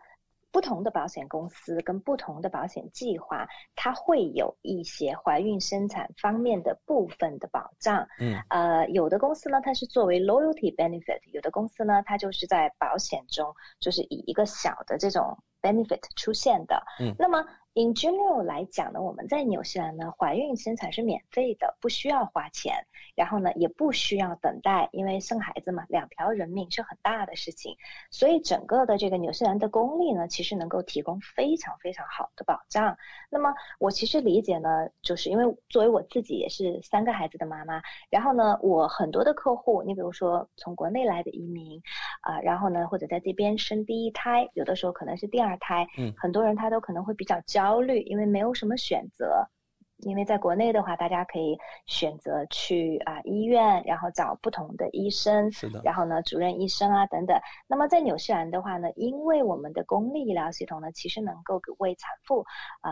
[0.55, 3.45] 不同的保险公司跟不同的保险计划，
[3.75, 8.07] 它会有一些怀孕生产方面的部分的保障。
[8.21, 16.81] 嗯呃，有的公司呢，它是作为 loyalty benefit；有的公司呢，它就是在保险中就是以一个小的这种 benefit 出现的。
[17.01, 17.43] 嗯那么
[17.75, 22.73] in general 来讲呢，我们在纽西兰呢，怀孕生产是免费的，不需要花钱，
[23.15, 27.75] 然后呢，也不需要等待，因为生孩子嘛，两条人命是很大的事情，
[28.09, 32.97] 所以整个的这个纽西兰的公立呢，其实能够提供非常非常好的保障。
[33.29, 41.81] 那么我其实理解呢，就是因为作为我自己也是三个孩子的妈妈，然后呢，我很多的客户，你比如说从国内来的移民，
[42.21, 46.13] 啊、然后呢，或者在这边生第一胎，有的时候可能是第二胎，嗯。
[46.17, 49.47] 很多人他都可能会比较焦虑，因为没有什么选择。
[49.99, 51.57] 因为在国内的话，大家可以
[51.87, 57.39] 选择去啊、医院，然后找不同的医生，是的然后呢主任医生啊等等。
[57.65, 62.45] 那么在纽西兰的话呢，因为我们的公立医疗系统呢，其实能够给为产妇
[62.81, 62.91] 呃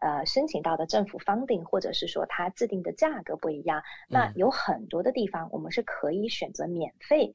[0.00, 7.34] 呃，申请到的政府 funding，或者是说它制定的价格不一样，那有很多的地方我们是可以选择免费。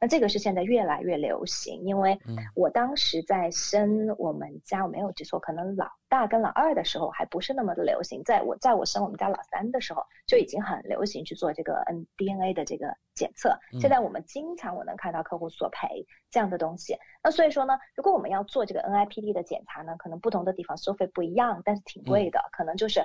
[0.00, 2.18] 那这个是现在越来越流行，因为
[2.54, 8.22] 我当时在生我们家，我没有记错，可能老大跟老二的时候还不是那么的流行。
[8.24, 13.58] 在我在我生我们家老三的时候，就已经很流行去做这个 N DNA 的这个检测。
[13.80, 16.96] 现在我们经常我能看到客户索赔这样的东西。
[17.22, 23.04] 那所以说呢，如果我们要做这个 NIPD 的检查呢，可能不同的地方收费不一样，但是挺贵的，可能就是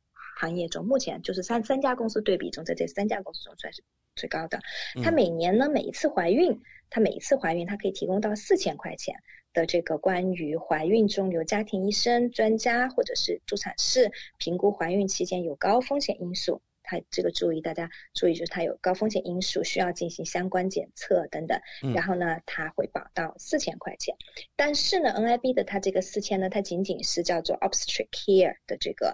[0.41, 3.83] 行业中，目前就是三三家公司对比中，在这三家公司中算是
[4.15, 4.59] 最高的。
[5.03, 9.13] 它每年呢，每一次怀孕，它每一次怀孕，它可以提供到四千块钱
[9.53, 21.61] 的这个关于怀孕中由家庭医生、专家或者是助产士评估怀孕期间有高风险因素，它这个注意大家注意就是它有高风险因素需要进行相关检测等等。
[21.93, 24.15] 然后呢，它会保到四千块钱。
[24.55, 29.13] 但是呢，NIB 的它这个四千呢，它仅仅是叫做 obstetric care 的这个。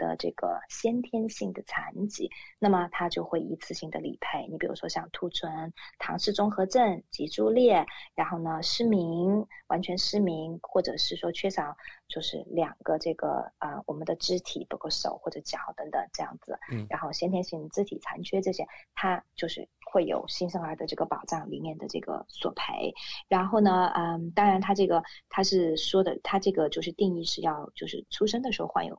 [0.00, 4.48] 的这个先天性的残疾，那么它就会一次性的理赔。
[4.50, 7.84] 你比如说像兔唇、唐氏综合症、脊柱裂，
[8.14, 11.76] 然后呢失明、完全失明，或者是说缺少
[12.08, 19.22] 就是两个这个啊我们的肢体，包括手或者脚等等这样子，嗯，然后先天性肢体残缺这些，它。
[19.36, 22.94] 就是会有新生儿的这个保障里面的这个索赔，
[23.26, 28.98] 然后呢，嗯，当然他这个他是说的，他这个就是定义是要就是出生的时候患有。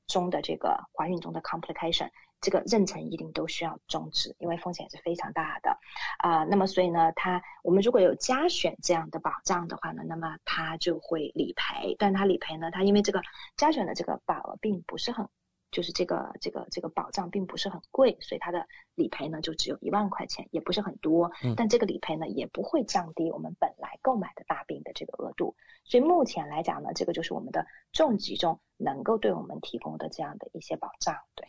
[0.11, 2.09] 中的这个怀孕中的 complication。
[2.41, 5.77] 这个妊娠一定都需要终止，因为风险是非常大的
[6.17, 6.43] 啊。
[6.45, 11.95] 那么所以呢，它我们如果有加选这样的保障的话呢，那么它就会理赔。
[11.99, 13.21] 但它理赔呢，它因为这个
[13.57, 15.29] 加选的这个保额并不是很
[15.71, 21.31] 就是这个这个这个保障并不是很贵，所以它的理赔呢就只有一万块钱，也不是很多。
[21.43, 25.55] 嗯但这个理赔呢也不会降低我们本来购买的大病的这个额度。
[25.83, 31.15] 所以目前来讲呢，这个就是我们的重疾中能够对我们提供的这样的一些保障。
[31.35, 31.47] 对，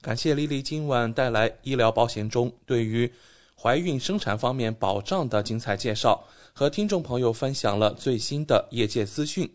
[0.00, 3.12] 感谢丽丽今晚带来医疗保险中对于
[3.56, 9.48] 怀孕生产方面保障的精彩介绍，和听众朋友分享了最新的业界资讯。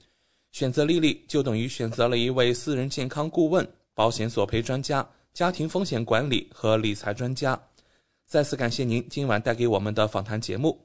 [0.52, 3.68] 选择丽丽就等于选择了一位私人健康顾问、
[4.00, 7.62] 保险索赔专家、家庭风险管理和理财专家。
[8.26, 10.80] 再次感谢您今晚带给我们的访谈节目。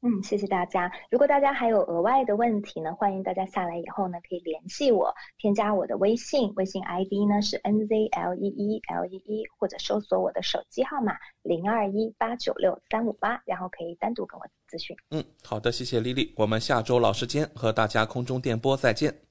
[0.00, 0.90] 嗯，谢谢大家。
[1.08, 14.96] 如果大家还有额外的问题呢，欢迎大家下来以后呢可以联系我，添加我的微信，微信 ID 呢是 n z l e e l e e，或者搜索我的手机号码零二一八九六三五八，然后可以单独跟我咨询。
[15.10, 16.34] 嗯，好的，谢谢丽丽。
[16.36, 19.25] 我们下周老时间和大家空中电波再见。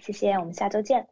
[0.00, 1.06] 谢谢，我们下周见。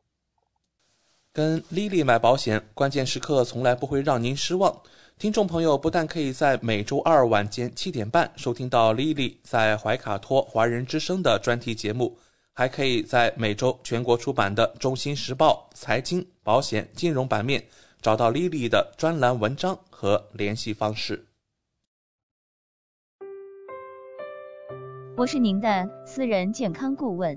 [1.33, 4.83] 跟 Lily 买保险，关键时刻从来不会让您失望。
[5.19, 12.17] 听众朋友不但可以在每周二晚间七点半收听到 Lily 在怀卡托华人之声的专题节目，
[12.55, 17.65] 还可以在每周全国出版的《中新时报》财经、保险、金融版面
[18.01, 21.25] 找到 Lily 的专栏文章和联系方式。
[25.17, 27.37] 我是您的私人健康顾问，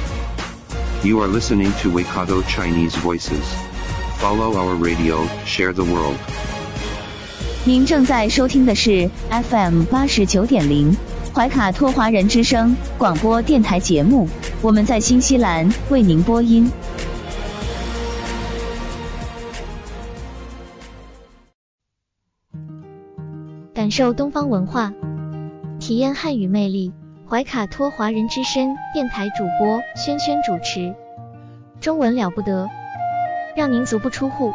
[1.03, 3.41] You are listening to Waikato Chinese Voices.
[4.19, 6.15] Follow our radio, share the world.
[7.65, 10.95] 您正在收听的是 FM 八十九点零
[11.33, 14.29] 怀卡托华人之声广播电台节目，
[14.61, 16.69] 我们在新西兰为您播音。
[23.73, 24.93] 感受东方文化，
[25.79, 26.93] 体验汉语魅力。
[27.31, 30.93] 怀卡托华人之声电台主播轩轩主持，
[31.79, 32.67] 中文了不得，
[33.55, 34.51] 让您足不出户，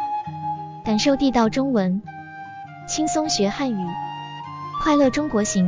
[0.85, 2.03] 感受地道中文，
[2.87, 3.87] 轻松学汉语，
[4.83, 5.67] 快乐中国行。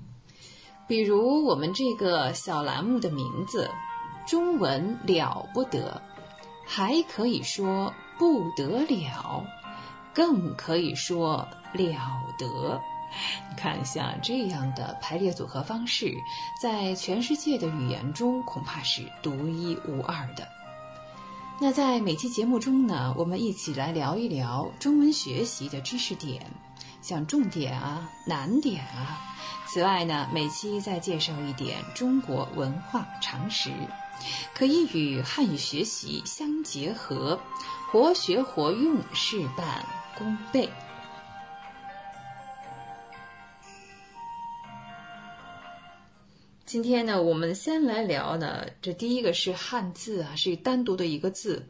[0.91, 3.71] 比如我们这个小栏目的名字
[4.27, 6.01] “中文了不得”，
[6.67, 9.41] 还可以说不得了，
[10.13, 11.95] 更可以说了
[12.37, 12.81] 得。
[13.49, 16.13] 你看，像这样的排列组合方式，
[16.61, 20.45] 在全世界的语言中恐怕是独一无二的。
[21.57, 26.45] 那在每期节目中呢，我们一起来聊一聊中文学习的知识点，
[27.01, 29.19] 像重点啊、难点啊。
[29.67, 33.71] 此外呢，每期再介绍一点中国文化常识，
[34.53, 37.39] 可以与汉语学习相结合，
[37.91, 39.85] 活学活用，事半
[40.17, 40.69] 功倍。
[46.65, 51.67] 今天呢，我们先来聊呢，这第一个是汉字啊，是单独的一个字，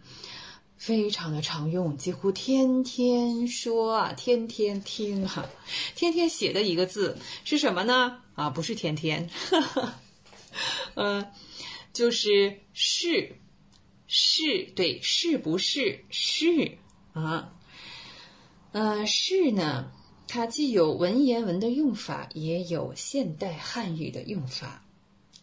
[0.82, 5.48] 非常的常用，几乎天天说啊，天天听啊，
[5.96, 8.18] 天天写的一个字是什么呢？
[8.34, 9.30] 啊，不是天天，
[10.96, 11.32] 嗯、呃，
[11.94, 13.36] 就是是
[14.08, 16.80] 是，对，是不是是
[17.14, 17.54] 啊？
[18.72, 19.92] 呃，是呢，
[20.28, 24.84] 它既有文言文的用法，也有现代汉语的用法。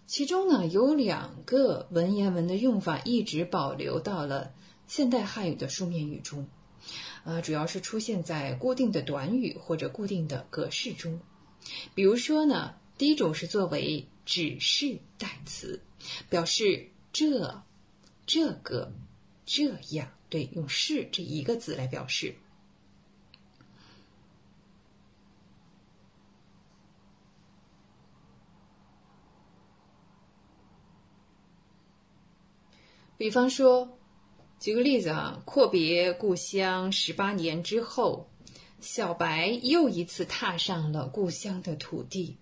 [0.09, 4.51] 其中呢，有两个文言文的用法一直保留到了
[4.89, 6.49] 现代汉语的书面语中。
[7.25, 11.21] 呃，主要是出现在固定的短语或者固定的格式中。
[11.95, 15.83] 比如说呢，第一种是作为指示代词，
[16.31, 17.63] 表示这、
[18.27, 18.93] 这个、
[19.45, 22.35] 这样，对，用“是”这一个字来表示。
[33.19, 33.98] 比方说，
[34.61, 38.29] 举个例子啊，阔别故乡十八年之后，
[38.81, 42.37] 小白又一次踏上了故乡的土地。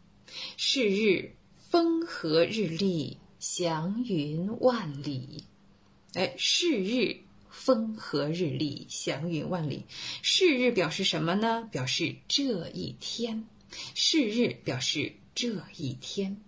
[0.56, 1.34] 是日
[1.68, 5.44] 风和日丽，祥云万里。
[6.14, 7.18] 哎，是日
[7.50, 9.84] 风和日丽，祥云万里。
[10.22, 11.68] 是日表示什么呢？
[11.70, 13.46] 表示这一天。
[13.94, 16.40] 是日表示这一天。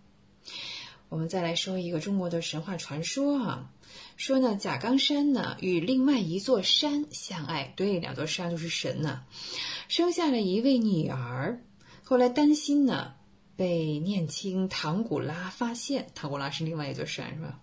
[1.10, 3.70] 我们再来说一个中国的神话传说啊。
[4.18, 9.22] 说呢，贾冈山呢与另外一座山相爱，对，两座山都是神呢，
[9.86, 11.62] 生下了一位女儿。
[12.02, 13.14] 后来担心呢
[13.54, 17.60] 被念青唐古拉发现，唐古拉是另外一座山是吧？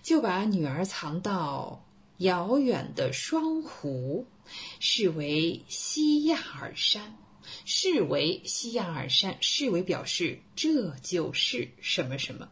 [0.00, 1.84] 就把女儿藏到
[2.18, 4.28] 遥远的双湖，
[4.78, 7.16] 视为西亚尔山，
[7.64, 12.48] 视为西亚尔山，视为表示这就是什么什么。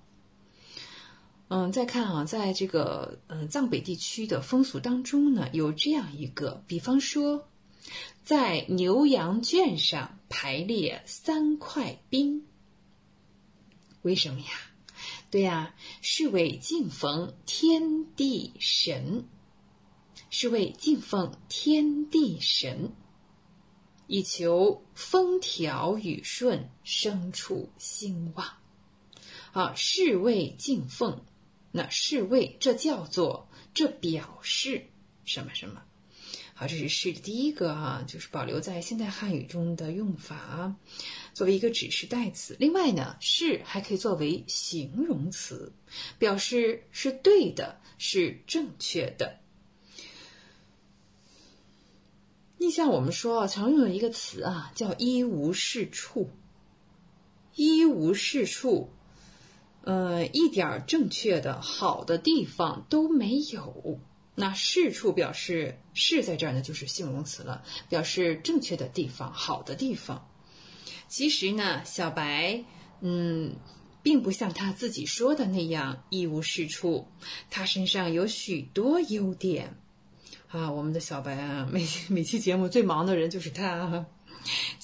[1.51, 7.49] 嗯，再看啊，在这个嗯藏北地区的风俗当中呢，有这样一个，比方说，
[8.23, 12.47] 在牛羊圈上排列三块冰，
[14.03, 14.47] 为什么呀？
[15.31, 19.25] 对呀，是为敬奉天地神，
[20.29, 22.93] 是为敬奉天地神，
[24.07, 28.47] 以求风调雨顺，牲畜兴旺。
[29.53, 31.23] 啊，是为敬奉。
[31.71, 34.87] 那是为，这叫做，这表示
[35.25, 35.83] 什么什么？
[36.55, 40.75] 好，这是是第一个啊，就是保留在现代汉语中的用法，
[41.33, 42.57] 作为一个指示代词。
[42.59, 45.73] 另外呢，是还可以作为形容词，
[46.19, 49.39] 表示是对的，是正确的。
[52.57, 56.29] 你像我们说常用的一个词啊，叫一无是处，
[57.55, 58.91] 一无是处。
[59.89, 63.99] 呃，一点正确的好的地方都没有。
[64.35, 70.29] 那是处表示是在这儿呢，就是形容词了，表示正确的地方、好的地方。
[71.09, 72.63] 其实呢，小白，
[73.01, 73.57] 嗯，
[74.03, 77.09] 并不像他自己说的那样一无是处，
[77.49, 79.75] 他身上有许多优点。
[80.49, 84.05] 啊，我们的小白啊，每每期节目最忙的人就是他。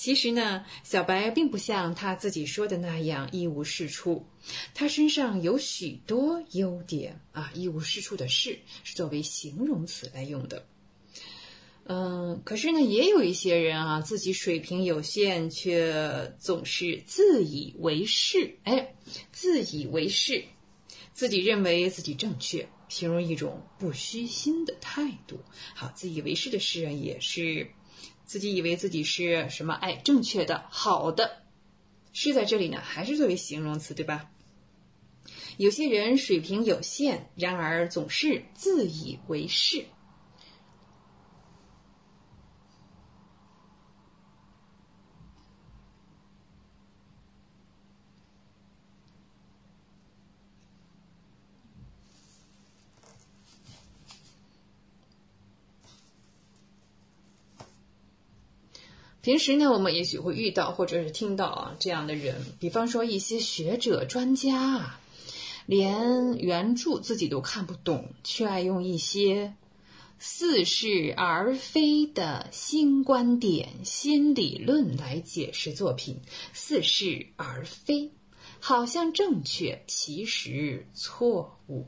[0.05, 4.27] 其实呢，小白并不像他自己说的那样一无是处，
[4.75, 7.51] 他身上有许多优点啊。
[7.55, 10.67] 一无是处的“是”是作为形容词来用的。
[11.87, 18.59] 嗯，可是呢，也有一些人啊，自己水平有限，却总是自以为是。
[18.65, 18.95] 哎，
[19.33, 20.45] 自以为是，
[21.15, 25.41] 自己认为自己正确，形容一种不虚心的态度。
[25.75, 27.71] 好，自以为是的诗人也是。
[28.25, 29.75] 自己以为自己是什么？
[29.75, 31.43] 哎，正确的、好的，
[32.13, 34.31] 是在这里呢，还是作为形容词，对吧？
[35.57, 39.85] 有些人水平有限，然而总是自以为是。
[59.25, 65.01] 平时呢，我们也许会遇到或者是听到啊这样的人，比方说一些学者专家啊，
[65.65, 69.55] 连原著自己都看不懂，却爱用一些
[70.19, 76.21] 似是而非的新观点、新理论来解释作品。
[76.53, 78.11] 似是而非，
[78.61, 81.87] 好像正确，其实错误。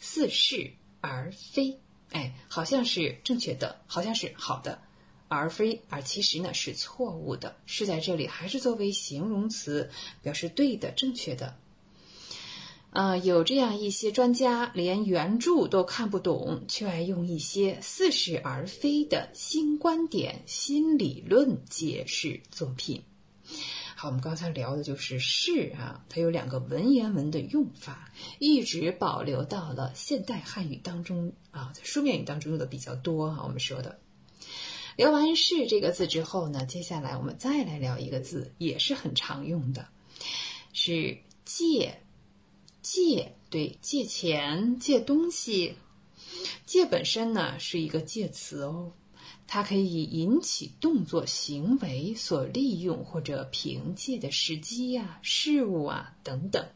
[0.00, 0.72] 似是
[1.02, 1.80] 而非，
[2.12, 4.80] 哎，好像是正确的，好像是好的。
[5.28, 9.90] 而非，而其实呢是错误的，是在这里还是作为形容词，
[10.22, 11.54] 表示对的、正确的。
[12.90, 23.02] 呃，有这样一些专家连原著都看不懂，却爱用一些似是而非的新观点、新理论解释作品。
[23.94, 33.42] 好，我们刚才聊的就是“是”啊，它有两个文言文的用法，一直保留到了现代汉语当中啊，在书面语当中用的比较多哈。
[33.44, 33.98] 我们说的。
[34.98, 39.86] 聊完“是”这个字之后呢，接下来我们再来聊一个字，也是很常用的，
[40.72, 42.02] 是“借”。
[42.82, 45.76] 借，对，借钱、借东西。
[46.66, 48.90] 借本身呢是一个介词哦，
[49.46, 56.66] 它可以引起动作行为所利用或者凭借的时机呀、事物啊等等。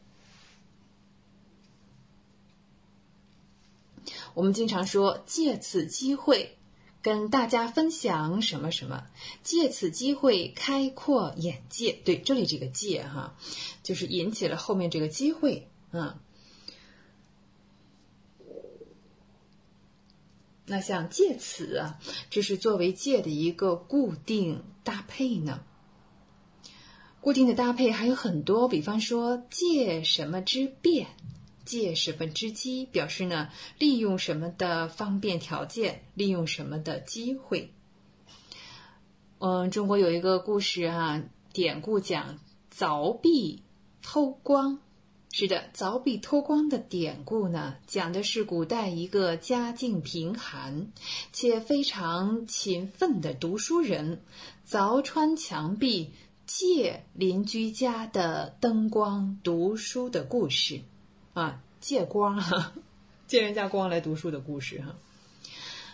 [4.33, 6.57] 我们经常说借此机会
[7.03, 9.05] 跟大家分享什么什么，
[9.43, 11.91] 借此机会开阔眼界。
[12.05, 13.35] 对，这里这个“借”哈，
[13.83, 16.17] 就是引起了后面这个机会，嗯。
[20.65, 21.99] 那像借此啊，
[22.29, 25.61] 这是作为借的一个固定搭配呢。
[27.19, 31.07] 固定的搭配还有很多，比方说借什么之便，
[31.65, 37.71] 借什么之机，表示呢利用什么的方便条件，利用什么的机会。
[39.39, 42.39] 嗯，中国有一个故事啊，典故讲
[42.73, 43.61] 凿壁
[44.01, 44.79] 偷光。
[45.35, 50.91] 是的，凿壁偷光的典故呢，讲的是古代一个家境贫寒
[51.31, 54.21] 且非常勤奋的读书人，
[54.69, 56.11] 凿穿墙壁
[56.45, 60.81] 借邻居家的灯光读书的故事，
[61.33, 62.73] 啊，借光哈，
[63.27, 64.95] 借人家光来读书的故事哈。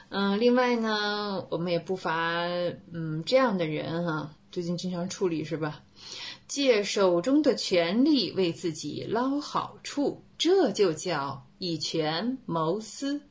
[0.10, 2.42] 嗯，另外呢，我们也不乏
[2.92, 5.82] 嗯这样的人哈，最近经常处理是吧？
[6.48, 13.22] 借手中的权力为自己捞好处，这就叫以权谋私；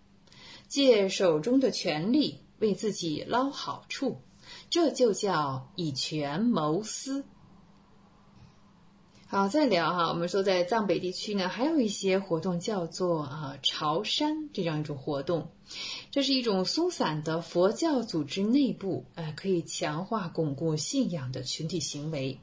[0.68, 4.22] 借手中的权力为自己捞好处，
[4.70, 7.24] 这就叫以权谋私。
[9.30, 15.50] 好，再聊哈，我们说在藏北地区呢，还有一些活动叫做啊朝山这样一种活动，
[16.10, 22.40] 这是一种松散的佛教组织内部，呃，可以强化巩固信仰的群体行为。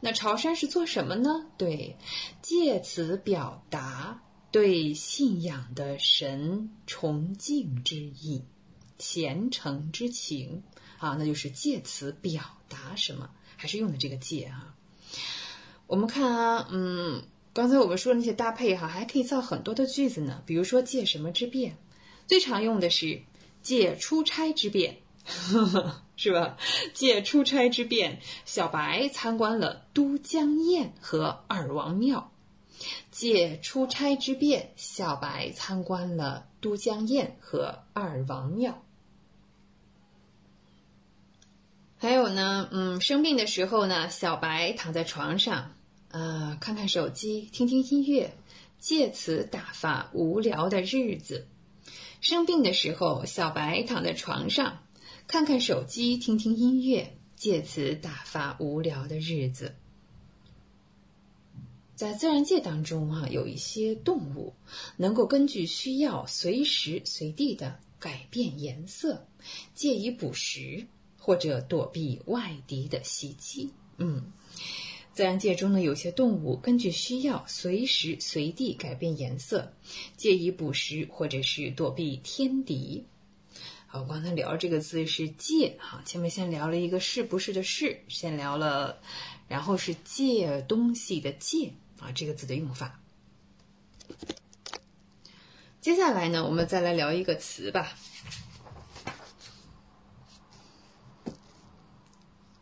[0.00, 1.46] 那朝山是做什么呢？
[1.56, 1.96] 对，
[2.42, 4.20] 借此表达
[4.50, 8.42] 对信仰的神崇敬之意、
[8.98, 10.64] 虔诚之情
[10.98, 13.30] 啊，那就是借此表达什么？
[13.56, 14.74] 还是用的这个借啊？
[15.86, 17.22] 我们看啊，嗯，
[17.52, 20.42] 刚才我们说的那些搭配哈，还可以造很多的句子呢。
[20.44, 21.76] 比如说借什么之便，
[22.26, 23.20] 最常用的是
[23.62, 24.98] 借出差之便。
[26.16, 26.56] 是吧？
[26.94, 32.30] 借出差之便，小白参观了都江堰和二王庙。
[33.10, 38.82] 借出差之便，小白参观了都江堰和二王庙。
[41.98, 45.72] 还有呢，嗯，生病的时候呢，小白躺在床上，
[46.10, 48.34] 呃，看看手机，听听音乐，
[48.78, 51.46] 借此打发无聊的日子。
[52.20, 54.78] 生病的时候，小白躺在床上。
[55.26, 59.74] 看看手机，听听音乐，借此打发无聊的日子。
[61.96, 64.54] 在自然界当中啊，有一些动物
[64.96, 69.26] 能够根据需要随时随地的改变颜色，
[69.74, 70.86] 借以捕食
[71.18, 73.72] 或者躲避外敌的袭击。
[73.96, 74.30] 嗯，
[75.16, 79.72] 自然界中呢，有些动物根据需要随时随地改变颜色，
[80.14, 83.06] 借以捕食或者是躲避天敌。
[83.86, 89.00] 好，我刚才聊这个字是借，哈，前面先聊了一个是不是的是，先聊了，
[89.48, 93.00] 然后是借东西的借，啊，这个字的用法。
[95.80, 97.96] 接下来呢，我们再来聊一个词吧，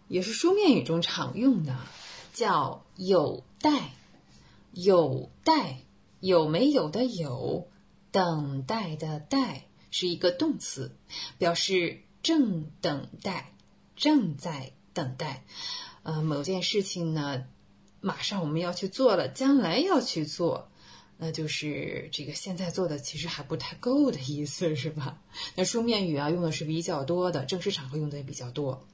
[0.07, 1.77] 也是书面语中常用的，
[2.35, 3.93] 叫有待，
[4.73, 5.78] 有待，
[6.20, 7.66] 有没有的有，
[8.11, 9.65] 等待的待。
[9.97, 10.97] 是一个动词，
[11.39, 13.52] 表示正等待、
[13.94, 15.44] 正在等待，
[16.02, 17.44] 呃，某件事情呢，
[18.01, 20.69] 马上我们要去做了，将来要去做，
[21.16, 25.23] 那就是这个现在做的其实还不太够的意思，是吧？
[25.55, 28.85] 那书面语啊用的是比较多的，正式场合用的也比较多。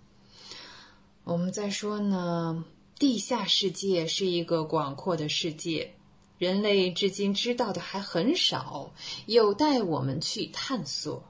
[1.24, 2.62] 我们再说呢，
[3.01, 5.94] 地下世界是一个广阔的世界。
[6.36, 8.93] 人类至今知道的还很少，
[9.24, 11.24] 有待我们去探索。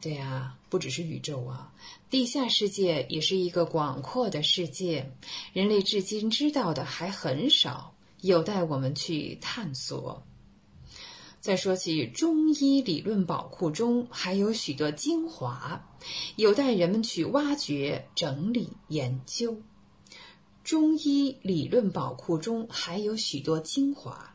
[0.00, 1.72] 对啊，不只是宇宙啊，
[2.08, 5.12] 地下世界也是一个广阔的世界。
[5.52, 10.24] 人类至今知道的还很少，有待我们去探索。
[11.40, 15.84] 再说起中医理论宝库中还有许多精华，
[16.36, 19.60] 有待人们去挖掘、整理、研究。
[20.66, 24.34] 中医理论宝库中还有许多精华，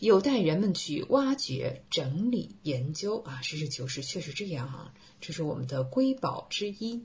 [0.00, 3.40] 有待人们去挖掘、整理、研究啊！
[3.42, 7.04] 实事求是，确实这样啊，这是我们的瑰宝之一。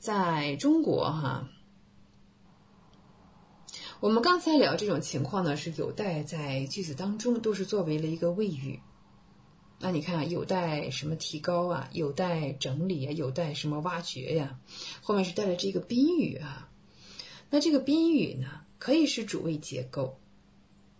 [0.00, 1.48] 在中国哈，
[4.00, 8.80] 我们刚才聊这种情况呢，是有待在句子当中都是作为了一个谓语。
[9.78, 11.88] 那你看，有待什么提高啊？
[11.92, 13.12] 有待整理啊？
[13.12, 14.58] 有待什么挖掘呀？
[15.02, 16.66] 后面是带了这个宾语啊。
[17.50, 20.18] 那这个宾语呢，可以是主谓结构，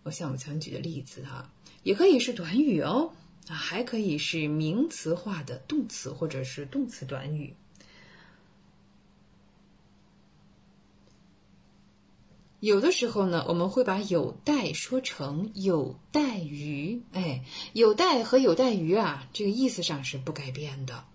[0.03, 1.49] 我像我们常举的例子哈，
[1.83, 3.13] 也可以是短语哦，
[3.47, 7.55] 啊，还可以是名词化的动词或者是动词短语。
[12.59, 21.05] 有的时候呢，我们会把有待说成有待于，哎，有待和有待于啊，这个意思上是不改变的。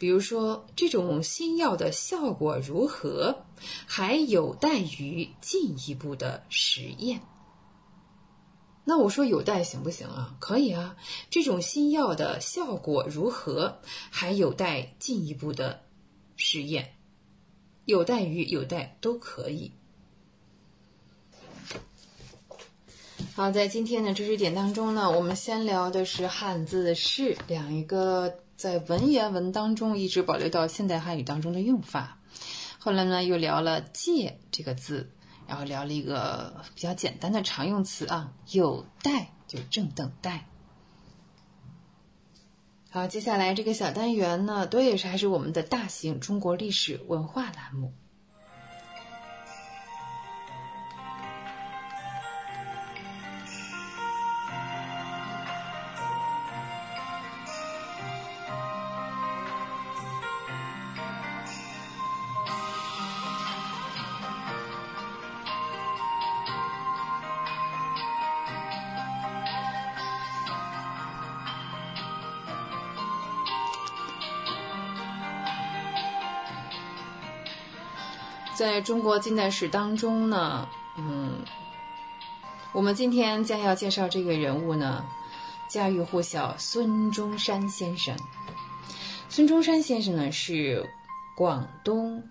[0.00, 3.44] 比如说，这种新药的效果如何，
[3.86, 7.20] 还有待于进一步的实验。
[8.82, 10.34] 那我说有待行不行啊？
[10.40, 10.96] 可以啊，
[11.28, 15.82] 这种新药的效果如何，还有待进一步的。
[16.34, 16.94] 实验，
[17.84, 19.70] 有待于有待都可以。
[23.34, 32.18] 好，在今天的知识点当中呢，我们先聊的是汉字“是”两一个在文言文当中一直保留到现代汉语当中的用法。
[32.78, 35.10] 后来呢，又聊了“借”这个字，
[35.48, 40.46] 然后聊了一个比较简单的常用词啊，“有待”就正等待。
[42.90, 47.94] 好，接下来这个小单元呢，多也是还是我们的大型中国历史文化栏目。
[78.60, 80.68] 在中国近代史当中呢，
[80.98, 81.42] 嗯，
[82.74, 85.02] 我们今天将要介绍这个人物呢，
[85.66, 88.14] 家喻户晓孙中山先生。
[89.30, 90.86] 孙中山先生呢是
[91.34, 92.22] 广东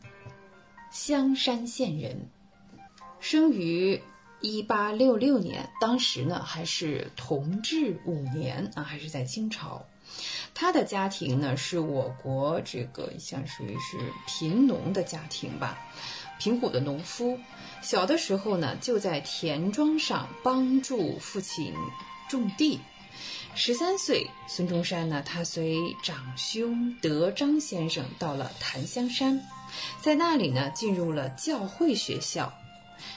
[0.92, 2.30] 香山县人，
[3.20, 4.00] 生于
[4.40, 9.84] 一八六六年，当时呢还是同治五年啊，还是在清朝。
[10.54, 13.98] 他的家庭呢是我国这个像属于是
[14.28, 15.76] 贫农的家庭吧。
[16.40, 17.38] 贫苦的农夫，
[17.82, 21.74] 小的时候呢，就在田庄上帮助父亲
[22.30, 22.80] 种地。
[23.56, 29.40] 十三岁，孙中山呢，他随长兄德章先生到了檀香山，
[30.02, 32.52] 在那里呢，进入了教会学校。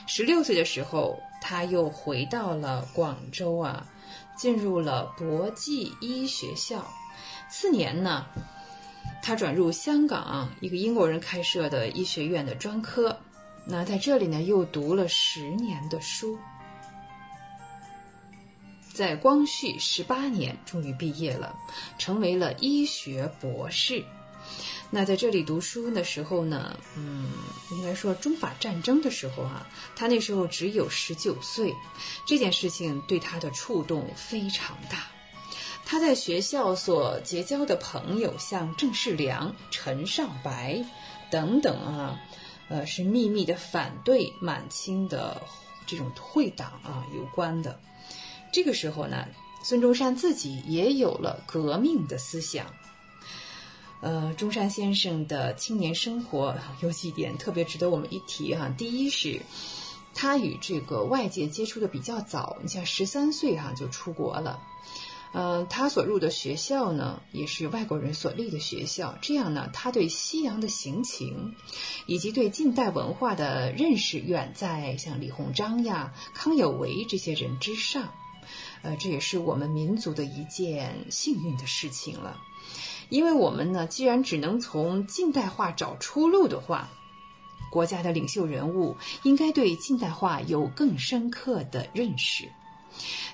[0.05, 3.87] 十六岁的时候，他又回到了广州啊，
[4.35, 6.85] 进入了博济医学校。
[7.49, 8.25] 次年呢。
[9.21, 13.17] 他转入香港一个英国人开设的医学院的专科，
[13.65, 16.37] 那在这里呢又读了十年的书，
[18.93, 21.55] 在光绪十八年终于毕业了，
[21.97, 24.03] 成为了医学博士。
[24.89, 27.31] 那在这里读书的时候呢，嗯，
[27.71, 29.65] 应该说中法战争的时候啊，
[29.95, 31.73] 他那时候只有十九岁，
[32.27, 35.07] 这件事情对他的触动非常大。
[35.85, 40.83] 他在学校所结交的朋友，像郑世良、陈少白
[41.29, 42.19] 等等啊，
[42.69, 45.41] 呃，是秘密的反对满清的
[45.85, 47.79] 这种会党啊有关的。
[48.51, 49.27] 这个时候呢，
[49.63, 52.65] 孙中山自己也有了革命的思想。
[54.01, 58.67] 呃，中山先生的青年生活有几点特别值得我们一提哈。
[58.77, 59.41] 第一是，
[60.13, 64.59] 他与这个外界接触的比较早，你像十三岁哈就出国了。
[65.35, 69.17] 嗯，他所入的学校呢，也是外国人所立的学校。
[69.19, 71.55] 这样呢，他对西洋的行情，
[72.05, 78.07] 以及对近代文化的认识，远在像李鸿章呀、康有为这些人之上。
[78.83, 82.39] 呃，这也是我们民族的一件幸运的事情了。
[83.09, 86.89] 因为我们呢，既然只能从近代化找出路的话，
[87.71, 92.51] 国家的领袖人物应该对近代化有更深刻的认识。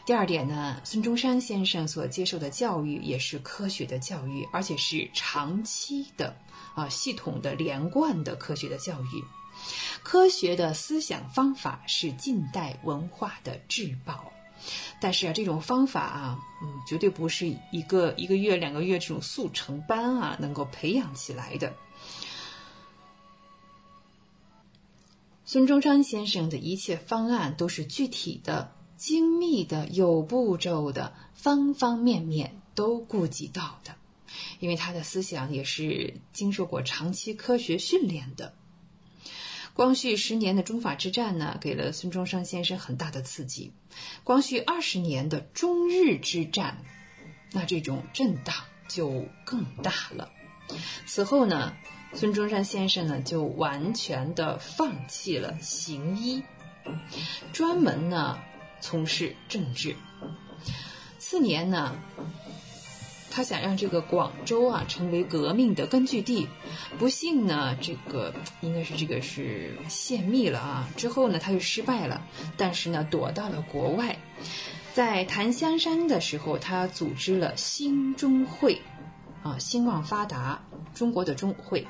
[0.06, 6.36] 第二点呢，孙中山先生所接受的教育也是科学的教育，而且是长期的
[6.74, 9.24] 啊系统的连贯的科学的教育。
[10.02, 14.32] 科学的思想方法是近代文化的至宝，
[15.00, 21.72] 但是啊，这种方法啊，嗯，绝对不是一个一个月、两个月这种速成班啊能够培养起来的。
[25.46, 28.79] 孙中山先生的一切方案都是具体的。
[29.00, 33.96] 精密的、有步骤的、方方面面都顾及到的，
[34.60, 38.54] 因为他的思想也是经受过长期科学训练的。
[39.74, 43.72] 光绪十年的中法之战呢，给了孙中山先生很大的刺激。
[44.26, 46.84] 光绪二十年的中日之战，
[47.54, 48.54] 那这种震荡
[48.90, 50.30] 就更大了。
[51.06, 51.74] 此后呢，
[52.14, 56.44] 孙中山先生呢就完全的放弃了行医，
[57.54, 58.38] 专门呢
[58.82, 59.96] 从事政治。
[61.18, 61.96] 次年呢。
[63.32, 66.48] 他想让这个广州啊成为革命的根据地，
[66.98, 70.90] 不幸呢，这个应该是这个是泄密了啊。
[70.98, 72.20] 之后呢，他就失败了，
[72.58, 74.18] 但是呢，躲到了国外。
[74.96, 78.82] 在檀香山的时候，他组织了兴中会，
[79.44, 80.60] 啊，兴旺发达，
[80.96, 81.86] 中国的中会。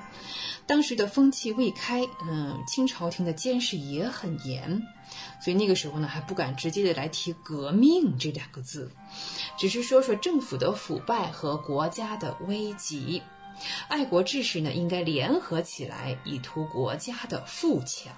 [0.70, 4.80] 当时的风气未开，嗯，清朝廷的监视也很严。
[5.42, 8.92] 所以那个时候呢，还不敢直接的来提革命这两个字，
[9.58, 13.20] 只是说说政府的腐败和国家的危急，
[13.88, 18.14] 爱国志士呢应该联合起来，以图国家的富强。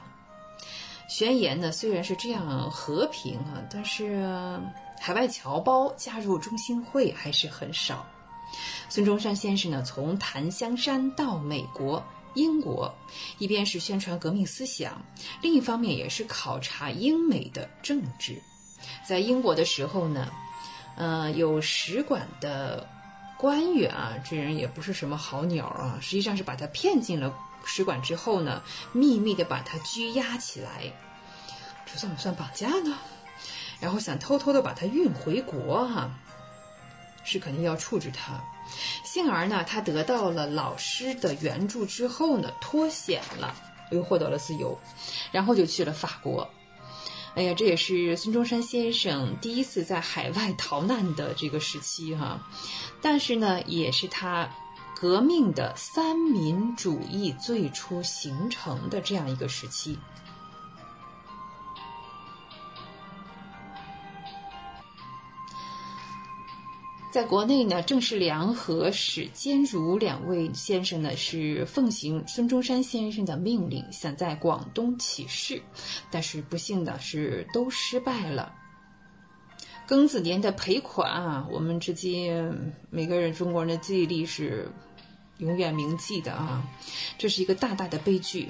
[1.07, 4.27] 宣言呢虽然是这样和平啊，但是
[4.99, 8.05] 海外侨胞加入中心会还是很少。
[8.89, 12.03] 孙中山先生呢，从檀香山到美国。
[12.33, 12.93] 英国
[13.37, 15.01] 一边是宣传革命思想，
[15.41, 18.41] 另一方面也是考察英美的政治。
[19.07, 20.31] 在英国的时候呢，
[20.95, 22.87] 呃，有使馆的
[23.37, 27.33] 官员啊，这人也不是什么好鸟啊，实际上是把他骗进了
[27.65, 30.91] 使馆之后呢，秘密的把他拘押起来，
[31.85, 32.97] 这算不算绑架呢？
[33.79, 36.11] 然后想偷偷的把他运回国哈，
[37.23, 38.41] 是肯定要处置他。
[39.03, 43.55] 幸而呢，他得到了老师的援助之后呢，脱险了，
[43.91, 44.77] 又获得了自由，
[45.31, 46.49] 然后就去了法国。
[47.33, 52.45] 哎呀，这也是孙中山先生第一次在海外逃难的这个时期哈，
[53.01, 54.49] 但是呢，也是他
[54.93, 59.97] 革命的三民主义最初形成的这样一个时期。
[67.11, 75.61] 在国内呢，郑世良和史坚如两位先生呢是奉行孙中山先生的命令，想在广东起事，
[76.09, 78.55] 但是不幸的是都失败了。
[79.89, 84.71] 庚子年的赔款啊，我们至今每个人中国人的记忆力是
[85.39, 86.63] 永远铭记的啊，
[87.17, 88.49] 这是一个大大的悲剧，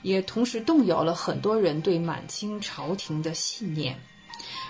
[0.00, 4.00] 也同时动摇了很多人对满清朝廷的信念。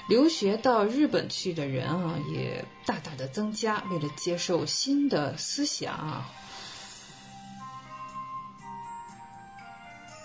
[0.08, 3.82] 留学到日本去的人啊，也大大的增加。
[3.90, 6.28] 为了接受新的思想啊，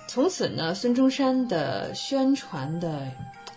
[0.08, 3.12] 从此呢，孙中山的宣传的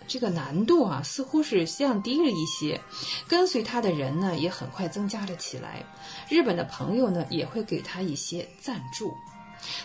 [0.06, 2.80] 这个难度啊，似乎是降低了一些。
[3.26, 5.84] 跟随他的人呢，也很快增加了起来。
[6.28, 9.16] 日本的朋友呢，也会给他一些赞助。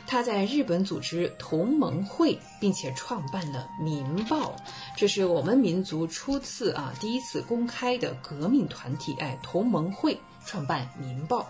[0.07, 4.55] 他在日本组织同盟会，并且创办了《民报》，
[4.95, 9.15] 这是我们民族初次啊第一次公开的革命团体。
[9.19, 11.41] 哎，同盟会创办《民报》，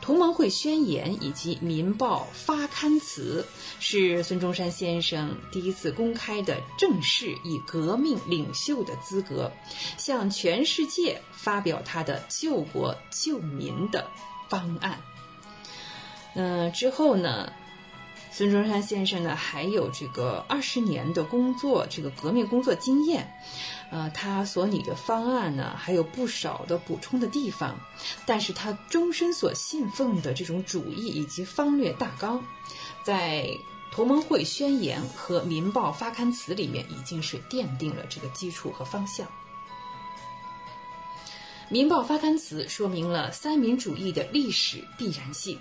[0.00, 3.44] 同盟会宣言以及《民报》发刊词，
[3.78, 9.50] 是孙中山先生第一次公开的正式以革命领袖的资格，
[9.96, 14.06] 向全世界发表他的救国救民的
[14.48, 15.00] 方案。
[16.34, 17.52] 嗯，之后呢，
[18.30, 23.34] 孙中山先生呢还有这个二十年的工作，这个革命工作经验，
[23.90, 27.80] 呃，他所拟的方案呢还有不少的补充的地方，
[28.26, 32.44] 但是他终身所信奉的这种主义以及方略大纲，
[33.02, 33.48] 在
[33.90, 39.26] 同盟会宣言和民报发刊词里面已经是奠定了这个基础和方向。
[41.68, 45.58] 民报发刊词说明了三民主义的历史必然性。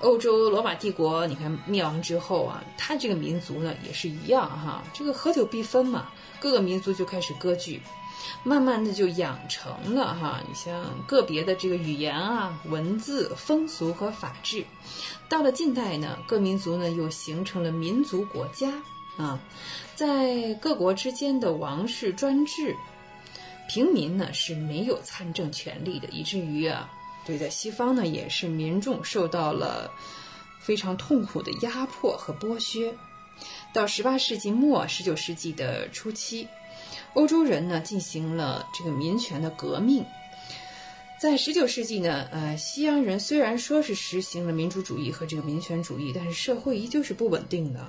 [0.00, 6.08] 欧洲罗马帝国，你看灭亡之后啊，他这个民族呢也是一样哈，这个合久必分嘛，
[6.38, 7.82] 各个民族就开始割据，
[8.44, 14.64] 慢慢的就养成了哈，你像个别的这个语言啊、文字、风俗和法制。
[15.28, 18.72] 到了近代呢，各民族呢又形成了民族国家
[19.16, 19.40] 啊，
[19.96, 22.72] 在各国之间的王室专制，
[23.68, 26.88] 平民呢是没有参政权利的，以至于啊。
[27.28, 29.90] 所以在西方呢，也是民众受到了
[30.58, 32.94] 非常痛苦的压迫和剥削。
[33.74, 36.48] 到十八世纪末、十九世纪的初期，
[37.12, 40.06] 欧洲人呢进行了这个民权的革命。
[41.20, 47.86] 在十九世纪呢，呃，西洋人虽然说是实行了民主主义和这个民权主义，但是社会依旧是不稳定的。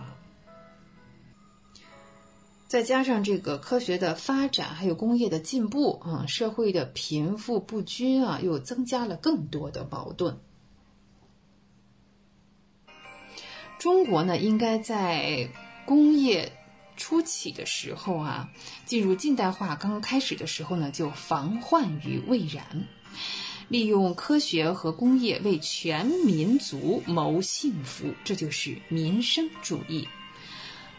[2.69, 10.37] 再加上这个科学的发展，还有工业的进步啊，社会的贫富不均啊，又增加了更多的矛盾。
[13.79, 15.49] 中国呢，应该在
[15.87, 16.51] 工业
[16.95, 18.51] 初起的时候啊，
[18.85, 22.85] 进入近代化刚刚开始的时候呢，就防患于未然，
[23.67, 30.07] 利用科学和工业为全民族谋幸福，这就是民生主义。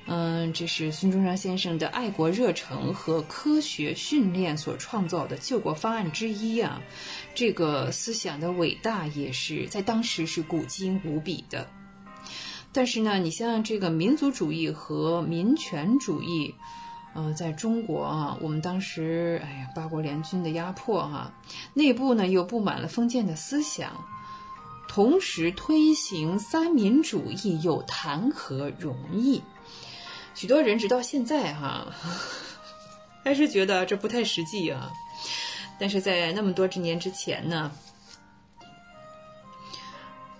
[0.06, 6.82] 嗯，这是孙中山先生的爱国热诚和科学训练所创造的救国方案之一啊！
[7.32, 11.68] 这个思想的伟大也是在当时是古今无比的。
[12.72, 16.55] 但是呢，你像这个民族主义和民权主义，
[17.14, 21.32] 呃，在中国啊，我们当时哎呀，八国联军的压迫哈，
[21.74, 23.93] 内部呢又布满了封建的思想，
[24.89, 29.40] 同时推行三民主义又谈何容易？
[30.35, 31.93] 许多人直到现在哈，
[33.24, 34.90] 还是觉得这不太实际啊。
[35.78, 37.73] 但是在那么多之年之前呢，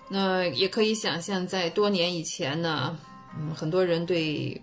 [0.09, 2.97] 那也可以想象，在多年以前呢，
[3.37, 4.61] 嗯，很多人对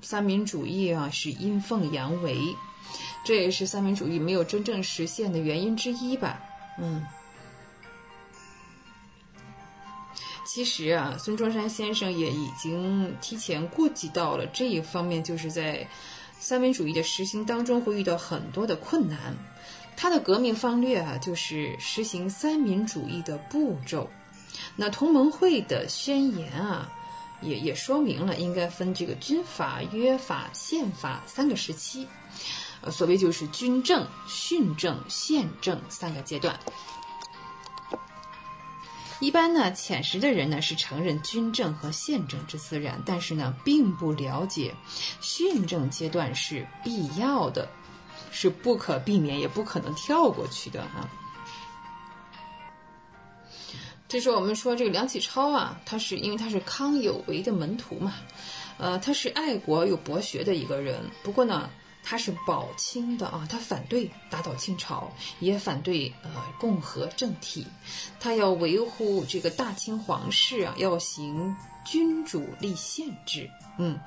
[0.00, 2.36] 三民主义啊是阴奉阳违，
[3.24, 6.40] 这也是三民主义没有真正实现的原因之一吧。
[6.78, 7.04] 嗯。
[10.54, 15.88] 其实啊，孙中山先生也已经提前顾及到了这一方面，就是在
[16.38, 19.34] 三民主义的实行当中会遇到很多的困难。
[19.96, 24.10] 他的革命方略啊，就是实行三民主义的步骤。
[24.76, 26.92] 那同盟会的宣言啊，
[27.40, 32.06] 也也说明了应该分这个军法、约法、宪法三个时期，
[32.82, 36.60] 呃，所谓就是军政、训政、宪政三个阶段。
[39.22, 44.74] 一般呢，浅识的人呢是承认军政和宪政之自然，但是呢，并不了解
[45.20, 47.68] 训政阶段是必要的，
[48.32, 51.08] 是不可避免也不可能跳过去的哈。
[54.08, 58.14] 这时候我们说这个梁启超啊，他是因为他是康有为的门徒嘛，
[58.76, 61.70] 呃，他是爱国又博学的一个人，不过呢。
[62.04, 67.66] 他是保清的啊，他反对打倒清朝，也反对呃共和政体，
[68.18, 73.48] 他要维护这个大清皇室啊，要行君主立宪制。
[73.78, 73.98] 嗯，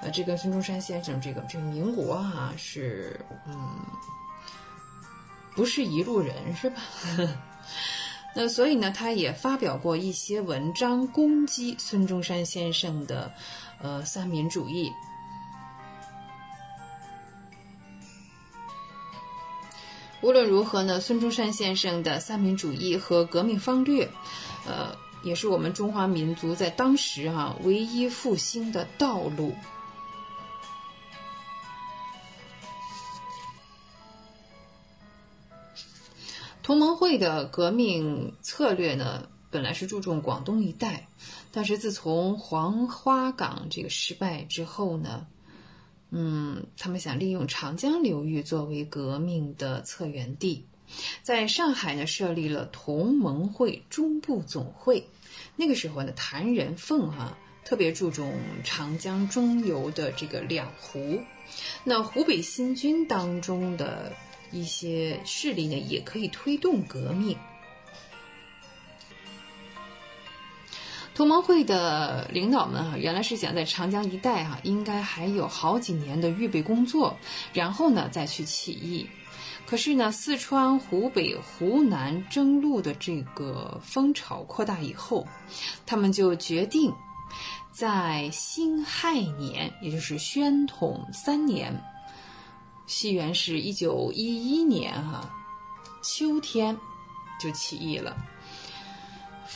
[0.00, 3.78] 呃，这跟孙中山先生这个这民国啊是嗯
[5.54, 6.82] 不是一路人是吧？
[8.34, 13.32] 那所以呢，他也发表过一些文章攻击孙中山先生的
[13.80, 14.90] 呃三民主义。
[20.24, 24.08] 无论如何呢，孙中山先生的三民主义和革命方略，
[24.66, 29.54] 呃，也是我们中华民族在当时啊唯一复兴的道路。
[36.62, 41.06] 同盟会的革命策略呢，本来是注重广东一带，
[41.52, 45.26] 但是自从黄花岗这个失败之后呢。
[46.16, 50.64] 嗯，他们想利用长江流域作为革命的策源地，
[51.22, 55.08] 在上海呢设立了同盟会中部总会。
[55.56, 58.32] 那个时候呢，谭仁凤哈特别注重
[58.62, 61.18] 长江中游的这个两湖，
[61.82, 64.12] 那湖北新军当中的
[64.52, 67.36] 一些势力呢，也可以推动革命。
[71.14, 77.16] 同盟会的领导们哈，原来是想在长江一带哈，应该还有好几年的预备工作，
[77.52, 79.08] 然后呢再去起义。
[79.64, 85.26] 可是呢，四川、湖北、湖南征路的这个风潮扩大以后，
[85.86, 86.92] 他们就决定
[87.72, 91.80] 在辛亥年，也就是宣统三年，
[92.86, 95.30] 西元是一九一一年哈，
[96.02, 96.76] 秋天
[97.40, 98.14] 就起义了。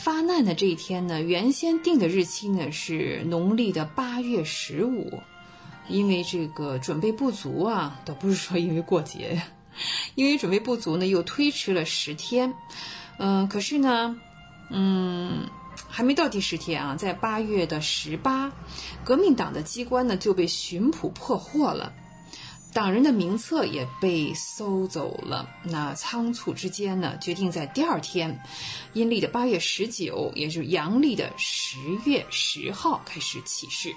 [0.09, 5.21] 发难的这一天呢，原先定的日期呢是农历的八月十五，
[5.87, 9.39] 因为这个准备不足啊，倒不是说因为过节，
[10.15, 12.55] 因为准备不足呢，又推迟了十天。
[13.19, 14.19] 嗯，可是呢，
[14.71, 15.47] 嗯，
[15.87, 18.51] 还没到第十天啊，在八月的十八，
[19.05, 21.93] 革命党的机关呢就被巡捕破获了。
[22.71, 25.49] 党人的名册也被搜走了。
[25.63, 28.39] 那仓促之间呢，决定在第二天，
[28.93, 33.93] 阴历的八月十九，也就是阳历的十月十号开始起事。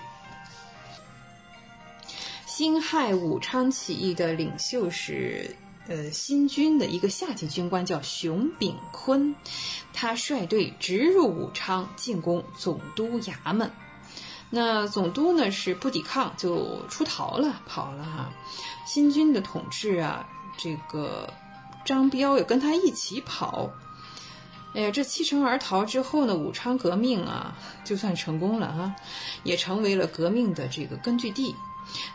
[2.46, 5.56] 辛亥武昌起义的领袖是
[5.88, 9.34] 呃新军的一个下级军官，叫熊秉坤，
[9.92, 13.70] 他率队直入武昌，进攻总督衙门。
[14.54, 18.30] 那总督呢是不抵抗就出逃了，跑了哈。
[18.84, 21.32] 新军的统治啊，这个
[21.86, 23.70] 张彪也跟他一起跑。
[24.74, 28.94] 哎呀，这弃城而逃之后呢，武昌革命啊，就算成功了哈，
[29.42, 31.56] 也成为了革命的这个根据地。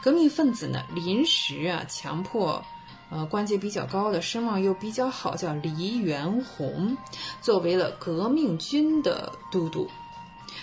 [0.04, 2.64] 革命分子呢，临时啊，强迫，
[3.10, 6.96] 呃，官阶比较高的、声望又比较好，叫黎元洪，
[7.42, 9.90] 作为了革命军的都督。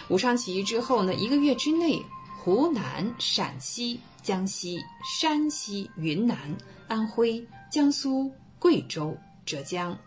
[0.08, 2.04] 武昌起义之后呢，一个月之内，
[2.42, 4.78] 湖南、陕西、江西、
[5.18, 6.56] 山西、云南、
[6.88, 9.16] 安徽、江苏、贵州、
[9.46, 9.98] 浙江。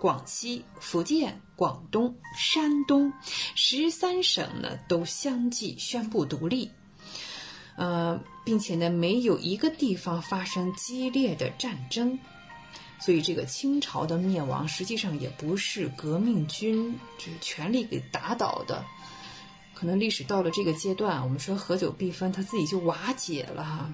[0.00, 3.12] 广西、福建、广东、山东
[3.54, 6.72] 十三省呢，都相继宣布独立，
[7.76, 12.18] 呃，并且呢，没有一个地方发生激烈的战争，
[12.98, 18.84] 所以这个清朝的灭亡实际上也不是革命军就是权力给打倒的，
[19.82, 23.92] 可能历史到了这个阶段，我们说合久必分，它自己就瓦解了哈。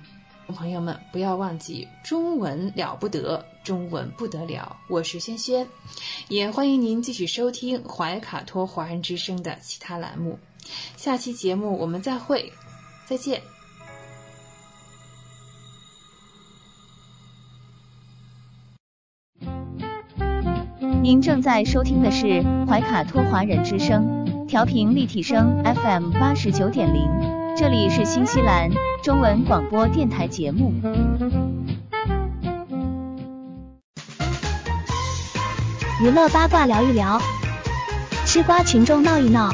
[0.48, 4.76] 朋友们，不要忘记中文了不得，中文不得了。
[4.90, 5.66] 我是轩轩，
[6.28, 10.38] 也欢迎您继续收听怀卡托华人之声的其他栏目。
[10.98, 12.52] 下期节目我们再会，
[13.06, 13.40] 再见。
[21.02, 27.06] 您正在收听的是怀卡托华人之声，调频立体声 FM 八十九点零，
[27.54, 28.70] 这里是新西兰。
[29.02, 30.72] 中文广播电台节目，
[36.00, 37.20] 娱乐八卦聊一聊，
[38.24, 39.52] 吃瓜群众闹一闹。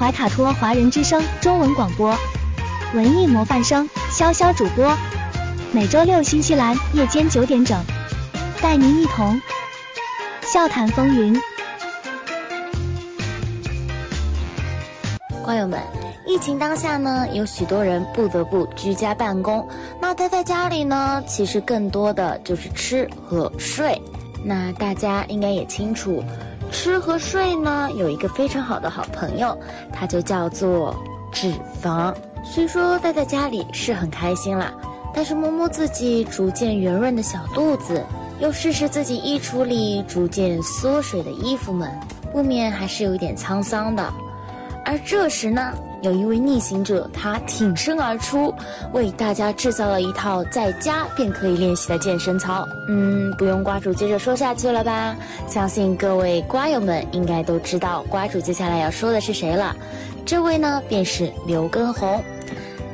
[0.00, 2.12] 怀卡托华人之声中文广播，
[2.92, 4.92] 文艺模范生潇潇主播，
[5.70, 7.80] 每周六新西兰夜间九点整，
[8.60, 9.40] 带您一同
[10.42, 11.40] 笑谈风云。
[15.46, 15.80] 朋友们。
[16.26, 19.64] 疫情当下呢，有许多人不得不居家办公。
[20.00, 24.02] 那待在家里呢，其实更多的就是吃和睡。
[24.44, 26.20] 那大家应该也清楚，
[26.72, 29.56] 吃和睡呢，有一个非常好的好朋友，
[29.92, 30.92] 它就叫做
[31.30, 32.12] 脂肪。
[32.44, 34.72] 虽说待在家里是很开心啦，
[35.14, 38.04] 但是摸摸自己逐渐圆润的小肚子，
[38.40, 41.88] 又试试自己衣橱里逐渐缩水的衣服们，
[42.32, 44.12] 不免还是有一点沧桑的。
[44.86, 45.74] 而这时呢？
[46.02, 48.54] 有一位逆行者，他挺身而出，
[48.92, 52.68] 为大家制造了一套在家便可以练习的健身操。
[52.86, 55.16] 嗯，不用瓜主接着说下去了吧？
[55.48, 59.74] 相信各位瓜友们应该都知道瓜主接下来要说的是谁了。
[60.24, 62.22] 这位呢，便是刘畊宏。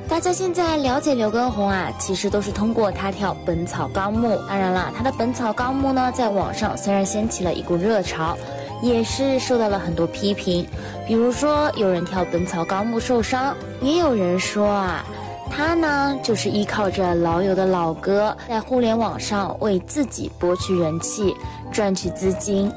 [0.09, 4.29] 大家现在了解刘畊宏啊，其实都是通过他跳《本草纲目》。
[4.49, 8.39] 当然了，他的《本草纲目》呢，在网上虽然掀起了一股热潮。
[8.83, 10.67] 也是受到了很多批评，
[11.07, 15.05] 比如说有人跳《本草纲目》受伤，也有人说啊，
[15.51, 21.35] 他呢就是依靠着老友的老歌，在互联网上为自己博取人气，
[21.71, 22.71] 赚取资金，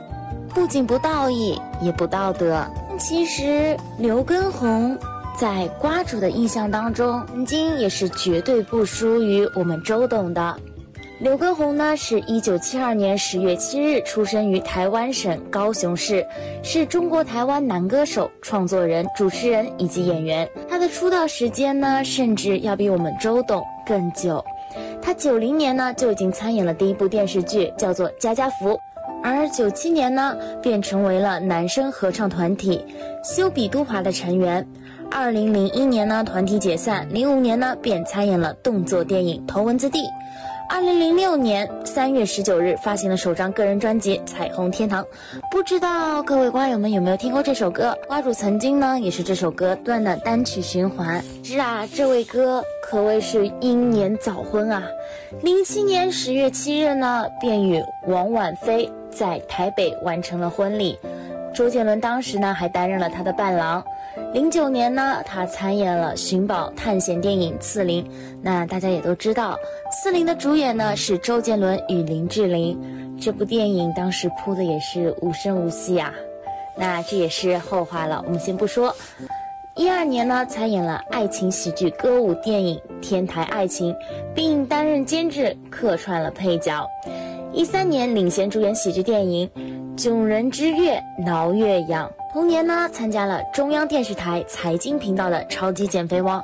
[0.54, 2.64] 不仅不道义，也不道德。
[3.00, 4.98] 其实刘畊宏
[5.36, 10.56] 在瓜主的印象当中，曾经也是绝对不输于我们周董的。
[11.18, 16.26] 刘畊宏呢，是一九七二年十月七日出生于台湾省高雄市，
[16.62, 20.48] 是中国台湾男歌手、创作人、主持人以及演员。
[20.70, 24.44] 他的出道时间呢，甚至要比我们周董更久。
[25.02, 28.72] 他九零年呢就已经参演了第一部电视剧，叫做《家家福》，
[29.24, 32.86] 而九七年呢便成为了男声合唱团体
[33.24, 34.68] 修比都华的成员。
[35.10, 40.00] 二零零一年呢团体解散，零五年呢便参演了动作电影《头文字 D》。
[40.68, 45.04] 二零零六年三月十九日发行了首张个人专辑《彩虹天堂》，
[45.52, 47.96] 不知道各位瓜友们有没有听过这首歌？
[48.08, 51.24] 瓜主曾经呢也是这首歌断的单曲循环。
[51.44, 54.84] 是啊，这位哥可谓是英年早婚啊！
[55.42, 60.98] 零七年十月七日呢，便与王婉菲在台北完成了婚礼。
[61.54, 63.84] 周杰伦当时呢还担任了他的伴郎。
[64.36, 68.04] 零九年呢，他参演了寻宝探险电影《刺陵》。
[68.42, 69.58] 那大家也都知道，
[69.94, 72.78] 《刺陵》的主演呢是周杰伦与林志玲。
[73.18, 76.14] 这部电影当时铺的也是无声无息啊。
[76.76, 78.94] 那这也是后话了，我们先不说。
[79.78, 83.94] 一二年呢，参演了爱情喜剧歌舞电影《天台爱情》，
[84.36, 86.86] 并担任监制，客串了配角。
[87.54, 89.50] 一三年领衔主演喜剧电影
[90.04, 92.06] 《囧人之月挠月痒》。
[92.36, 96.42] 同年呢，参加了中央电视台财经频道的《超级减肥王》。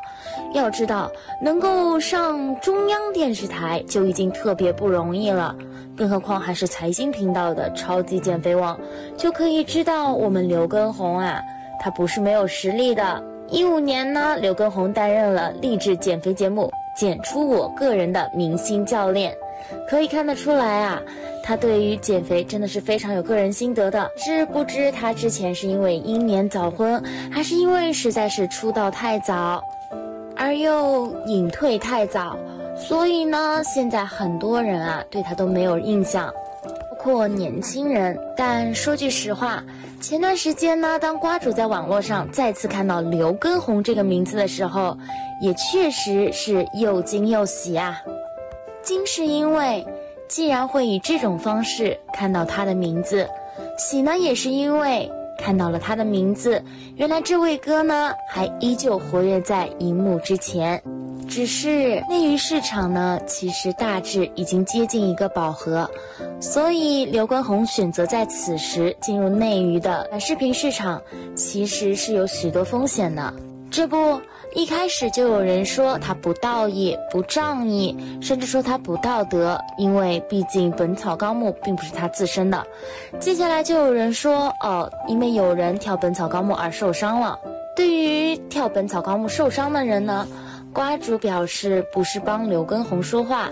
[0.54, 1.12] 要知道，
[1.42, 5.54] 能够上中央电视台就已经特别不容易了，
[5.98, 8.74] 更何况还是财经频道的《超级减肥王》，
[9.18, 11.42] 就可以知道我们刘畊宏啊，
[11.82, 13.22] 他不是没有实力的。
[13.50, 19.34] 一五年呢，刘畊宏担任了励志减肥节目《减出我个人的明星教练》。
[19.88, 21.02] 可以看得出来啊，
[21.44, 24.10] 他对于减肥真的是非常有个人心得的。
[24.16, 29.62] 是不知他之前是因为英年早婚，还是因为实在是出道太早，
[30.36, 32.38] 而又隐退太早，
[32.76, 36.32] 所以呢，现在很多人啊对他都没有印象，
[36.64, 38.18] 包括年轻人。
[38.38, 39.64] 但说句实话，
[40.00, 44.98] 前段时间呢，当瓜主在网络上再次看到刘畊宏这个名字的时候，
[45.42, 48.02] 也确实是又惊又喜啊。
[48.84, 49.86] 惊是因为，
[50.32, 53.26] 竟然会以这种方式看到他的名字；
[53.78, 56.64] 喜呢，也是因为看到了他的名字，
[56.96, 60.82] 原来这位哥呢还依旧活跃在荧幕之前。
[61.28, 65.90] 只是内娱市场呢，其实大致已经接近一个饱和，
[66.40, 71.02] 所以刘畊宏选择在此时进入内娱的短视频市场，
[71.36, 73.34] 其实是有许多风险的。
[73.70, 74.22] 这不。
[74.54, 82.66] 一开始就有人说他不道义、不仗义，甚至说他不道德，因为毕竟《本草纲目》并不是他自身的。
[83.20, 87.40] 接下来就有人说，哦，因为有人跳《本草纲目》而受伤了。
[87.76, 90.28] 对于跳《本草纲目》受伤的人呢，
[90.74, 93.50] 瓜主表示不是帮刘畊宏说话。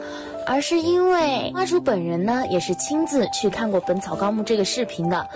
[0.48, 5.28] 而是因为花主本人呢，也是亲自去看过《本草纲目》这个视频的。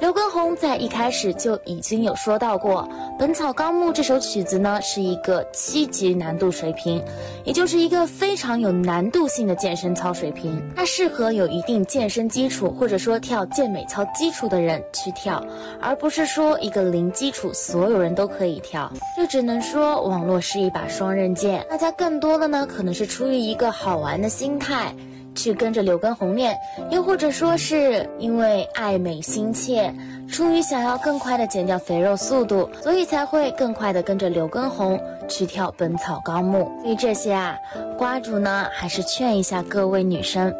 [0.00, 7.04] 刘畊宏在一开始就已经有说到过，《本草纲目》这首曲子呢是一个七级难度水平，
[7.44, 10.58] 也就是一个非常有难度性的健身操水平。
[10.74, 15.44] 它适合有一定健身基础或者说跳健美操基础的人去跳，
[15.82, 18.90] 而不是说一个零基础所有人都可以跳。
[19.14, 24.58] 这只能说网络是一把双刃剑，大家更多的呢可能是出于一个好玩的心。
[24.58, 24.94] 态
[25.34, 26.56] 去跟着刘畊宏练，
[26.90, 29.92] 又或者说是因为爱美心切，
[30.28, 36.70] 出于想要更快的减掉肥肉速度，所以才会更快的跟着刘畊宏去跳《本草纲目》。
[36.82, 37.56] 对于这些啊，
[37.96, 40.52] 瓜主呢还是劝一下各位女生、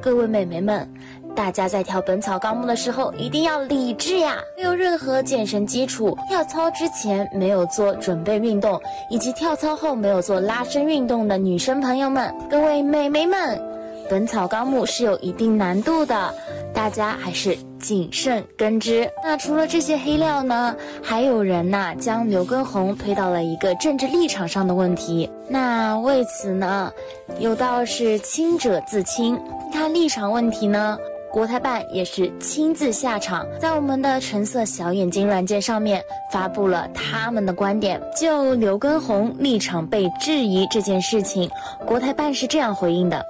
[0.00, 0.88] 各位美眉们，
[1.34, 4.38] 大家在跳《本草纲目》的时候一定要理智呀！
[4.56, 13.58] 没有任何健身基础，跳操之前没有做准备运动，以及跳操后没有做拉伸运动的女生朋友们，各位美眉们。
[14.10, 16.34] 《本草纲目》是有一定难度的，
[16.74, 19.08] 大家还是谨慎跟之。
[19.22, 25.30] 那除了这些黑料呢，还有人呐将刘畊宏推到了一个政治立场上的问题。
[25.48, 26.92] 那为此呢，
[27.38, 29.40] 有道是清者自清，
[29.72, 30.98] 他立场问题呢。
[31.32, 36.02] 国台办也是亲自下场，在我们的橙色小眼睛软件上面
[36.32, 38.00] 发布了他们的观点。
[38.20, 41.48] 就刘畊宏立场被质疑这件事情，
[41.86, 43.24] 国台办是这样回应的：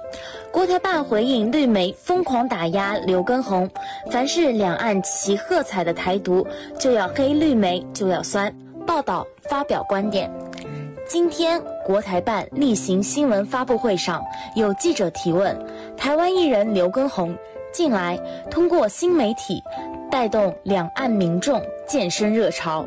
[0.51, 3.69] 国台办回应绿媒疯狂打压刘畊宏，
[4.09, 6.45] 凡是两岸齐喝彩的台独，
[6.79, 8.51] 就要黑绿媒，就要酸。
[8.87, 10.29] 报道发表观点。
[11.07, 14.23] 今天国台办例行新闻发布会上，
[14.55, 15.55] 有记者提问：
[15.95, 17.37] 台湾艺人刘畊宏。
[17.71, 18.19] 近来
[18.49, 19.61] 通过新媒体
[20.09, 22.85] 带动两岸民众健身热潮，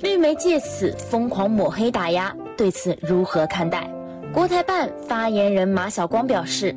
[0.00, 3.90] 绿媒借此疯狂抹黑打压，对此如何看待？
[4.32, 6.74] 国台办发言人马晓光表示，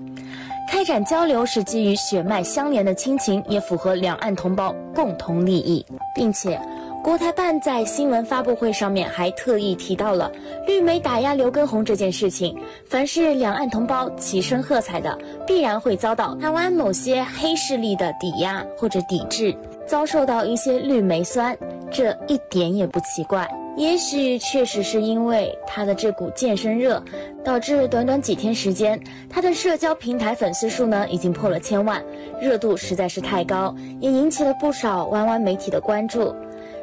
[0.71, 6.59] 开展交流是基于血脉相连的亲情，也符合两岸同胞共同利益，并且。
[7.01, 10.29] 国台办在新闻发布会上面还特意提到了
[10.67, 12.55] 绿媒打压刘畊宏这件事情。
[12.85, 15.17] 凡是两岸同胞齐声喝彩的，
[15.47, 19.55] 必然会遭到台湾某些黑势力的抵押或者抵制，
[19.87, 21.57] 遭受到一些绿媒酸，
[21.89, 23.49] 这一点也不奇怪。
[23.77, 27.01] 也许确实是因为他的这股健身热，
[27.45, 28.99] 导致短短几天时间，
[29.29, 32.03] 他的社交平台粉丝数呢已经破了千万，
[32.41, 36.35] 热度实在是太高，也引起了不少湾湾媒体的关注。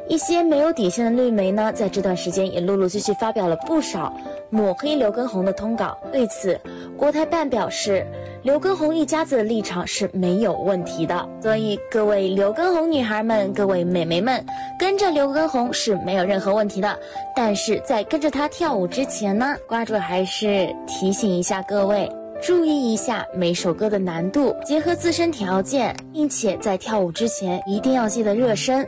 [0.09, 4.13] 一些没有底线的绿媒呢，在这段时间也陆陆续续发表了不少
[4.49, 5.97] 抹黑刘畊宏的通稿。
[6.11, 6.59] 对此，
[6.97, 8.05] 国台办表示，
[8.41, 11.27] 刘畊宏一家子的立场是没有问题的。
[11.41, 14.43] 所以，各位刘畊宏女孩们、各位美眉们，
[14.79, 16.97] 跟着刘畊宏是没有任何问题的。
[17.35, 22.09] 但是在跟着他跳舞之前呢，瓜主还是提醒一下各位，
[22.41, 28.87] 注意一下每首歌的难度，结合自身条件，并且在跳舞之前一定要记得热身。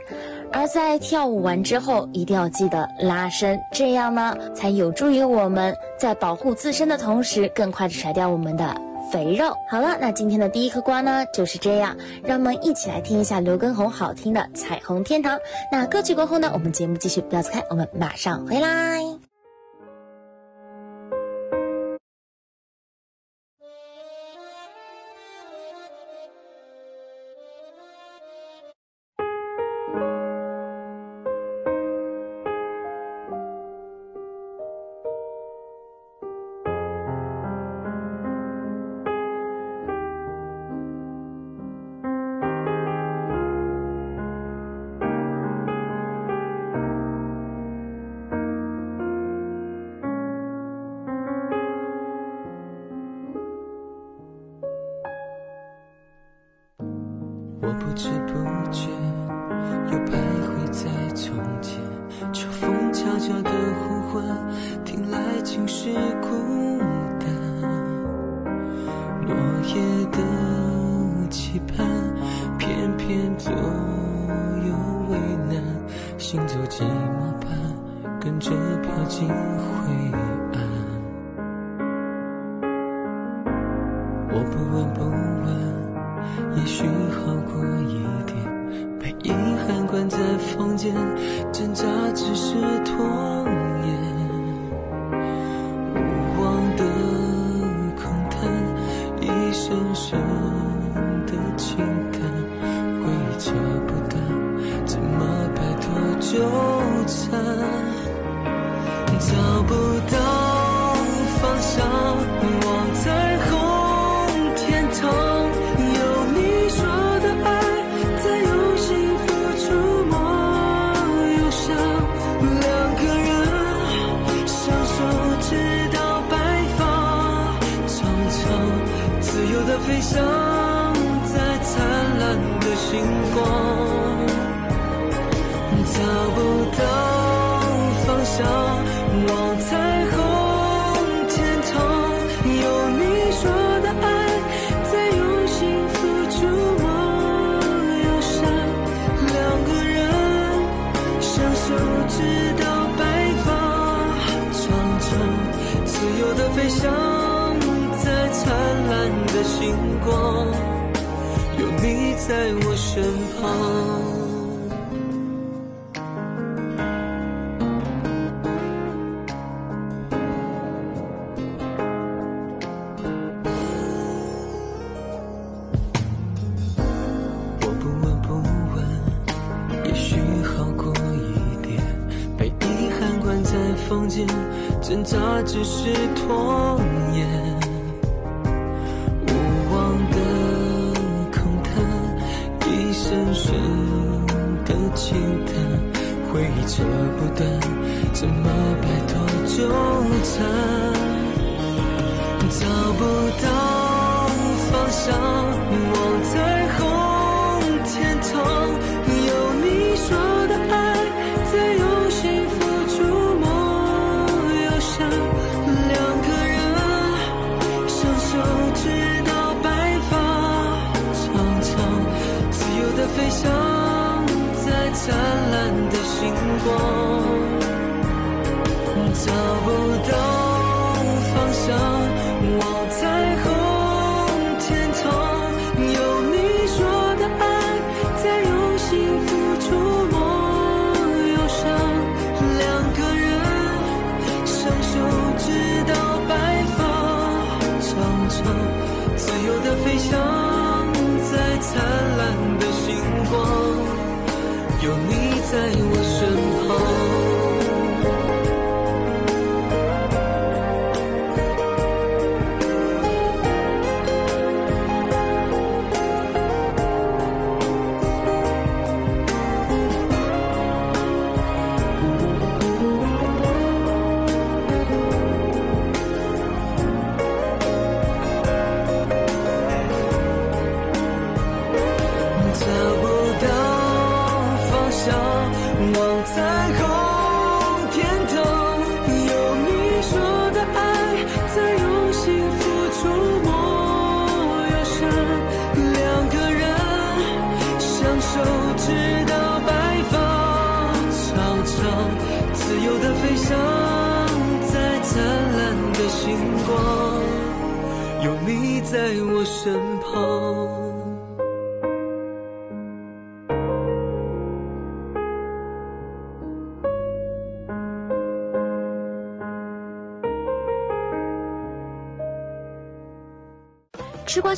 [0.52, 8.74] 而在跳舞完之后，一定要记得拉伸，这样呢，才有助于我们在保护自身的同时，更快的甩掉我们的
[9.12, 9.54] 肥肉。
[9.68, 15.36] 好了，那今天的第一颗瓜呢，就是这样，让我们一起来听一下刘畊宏好听的《彩虹天堂》。
[15.70, 19.29] 那歌曲过后呢，我们节目继续，不要走开，我们马上回来。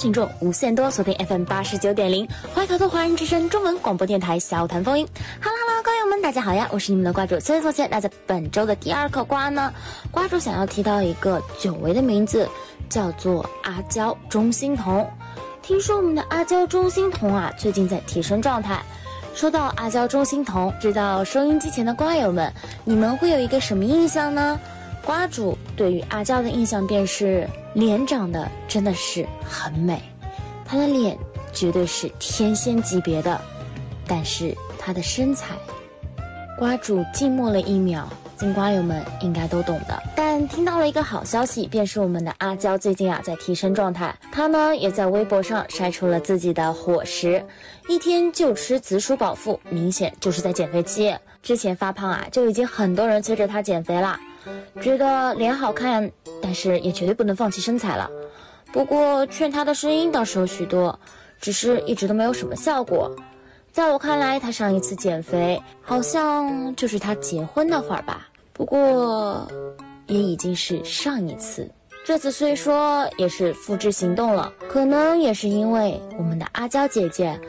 [0.03, 5.07] 听众无限多，锁定 FM 八十九点零，怀头的华人之声中文广播电台，小谈风云。
[5.07, 7.39] 哈喽哈喽，瓜友们，大家好呀，我是你们的瓜主。
[7.39, 9.73] 崔天首，那在本周的第二课瓜呢，
[10.11, 12.49] 瓜主想要提到一个久违的名字，
[12.89, 15.09] 叫做阿娇钟欣桐。
[15.63, 18.83] 听说我们的阿娇钟欣桐啊，最近在提升状态。
[19.37, 22.53] 说到阿娇钟欣桐，知道收音机前的瓜友们，
[22.85, 24.59] 你们会有一个什么印象呢？
[25.05, 25.57] 瓜主。
[25.83, 27.45] 对于阿娇的印象便是
[27.75, 30.01] 脸长得真的是很美，
[30.65, 31.19] 她的脸
[31.53, 33.41] 绝对是天仙级别的，
[34.07, 35.57] 但是她的身材，
[36.57, 40.01] 瓜主静默了一秒，金瓜友们应该都懂的。
[40.15, 47.45] 但听到了一个好消息，便是我们的阿娇最近啊在提升状态，她呢也在微博上晒出了自己的伙食，
[47.89, 51.13] 一天就吃紫薯饱腹，明显就是在减肥期。
[51.43, 54.17] 之前发胖啊就已经很多人催着她减肥了。
[54.81, 56.11] 觉得脸好看，
[56.43, 58.11] 但是也绝对不能放弃身材了。
[58.73, 60.99] 不过劝她的声音倒是有许多，
[61.41, 63.15] 只是一直都没有什么效果。
[63.71, 68.29] 在我看来，她上一次减肥好像就是她结婚那会儿吧。
[68.53, 69.47] 不过，
[70.07, 71.71] 也已经是上一次。
[72.05, 77.41] 这次虽说也是复制行动了，可能也是因为我们的阿娇姐姐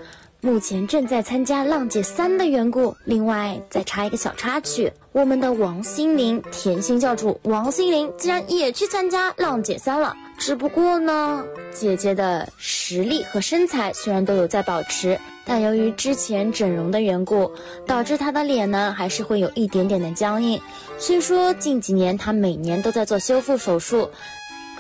[0.45, 2.94] 目前正在参加浪姐三的缘故。
[3.06, 10.14] 另外再插一个小插曲，我们的王心凌甜心教主王心凌竟然也去参加浪姐三了。
[10.38, 15.18] 只不过呢，姐姐的实力和身材虽然都有在保持。
[15.45, 17.49] 但由于之前整容的缘故，
[17.86, 20.60] 导致她的脸呢还是会有一点点的僵硬。
[20.98, 24.10] 虽说近几年她每年都在做修复手术，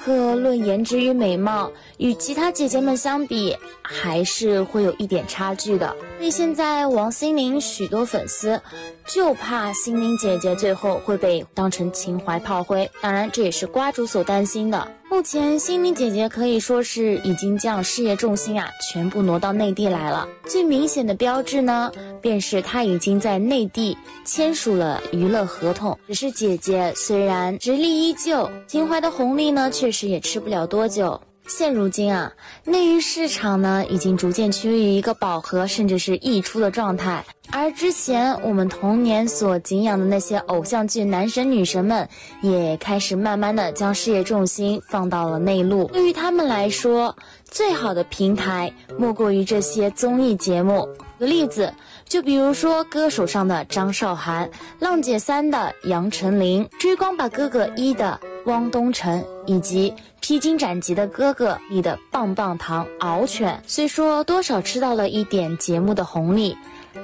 [0.03, 5.95] 可论颜值与美貌，与其他姐姐们相比，还是会有一点差距的。
[6.17, 8.61] 所以现在王心凌许多粉丝
[9.05, 14.85] 就怕心凌姐姐最后会被当成情怀炮灰，当然这也是瓜主所担心的。
[15.13, 20.27] 目前，心灵姐姐可以说是已经将事业重心啊全部挪到内地来了。
[20.45, 23.95] 最明显的标志呢，便是她已经在内地
[24.25, 25.95] 签署了娱乐合同。
[26.07, 31.21] 只是姐姐虽然实力依旧，情怀的红利呢，确实也吃不了多久。
[31.47, 32.31] 现如今啊，
[32.65, 37.23] 内娱市场呢已经逐渐趋于一个饱和，甚至是溢出的状态。
[37.51, 42.07] 而之前我们童年所敬仰的那些偶像剧男神女神们，
[42.41, 45.85] 也开始慢慢的将事业重心放到了内陆。
[45.89, 50.87] 对于他们来说，最好的平台莫过于这些综艺节目。
[51.25, 51.73] 例子，
[52.07, 54.47] 就比如说《歌手》上的张韶涵，
[54.79, 63.61] 《浪姐三》的杨丞琳，《追光吧哥哥一》的汪东城，以及《披荆斩棘的哥哥》里的棒棒糖敖犬。
[63.65, 66.57] 虽说多少吃到了一点节目的红利，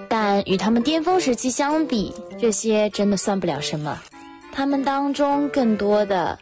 [0.08, 4.00] 但与他们巅峰时期相比，这些真的算不了什么。
[4.52, 6.38] 他们当中更多的。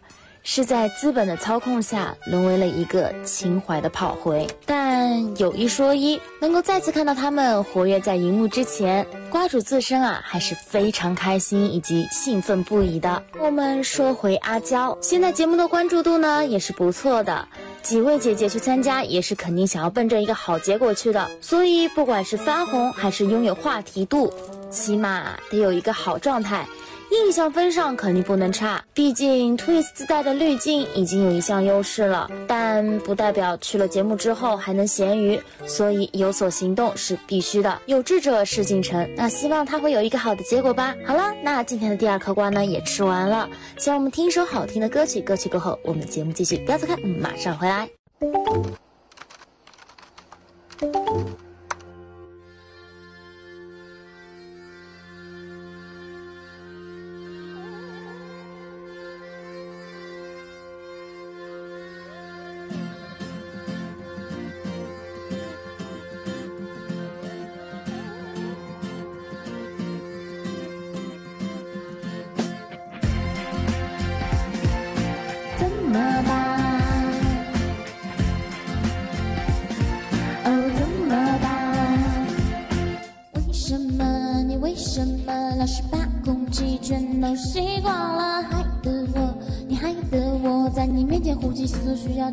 [0.49, 4.47] 是在资本的操控下，沦为了一个情怀的炮灰。
[4.65, 13.21] 但有一说一，能够再次看到他们活跃在荧幕之前，瓜主自身啊还是非常开心以及兴奋不已的。
[13.41, 17.45] 我们说回阿娇，现在节目的关注度呢也是不错的，
[17.83, 21.29] 几位姐姐去参加也是肯定想要奔着一个好结果去的。
[21.41, 24.33] 所以不管是翻红还是拥有话题度，
[24.71, 26.65] 起码得有一个好状态。
[27.09, 37.81] 印象分上肯定不能差，毕竟 Twist 自带的滤镜已经有一项优势了，但不代表去了节目之后还能咸鱼，所以有所行动是必须的。
[37.85, 40.95] 有志者事竟成，那希望他会有一个好的结果吧。
[41.05, 47.89] 好了，那今天的第二颗瓜呢也吃完了，希望我们听一首好听的歌曲，歌曲过后我们节目继续，不要走开，我们马上回来。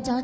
[0.03, 0.21] 需要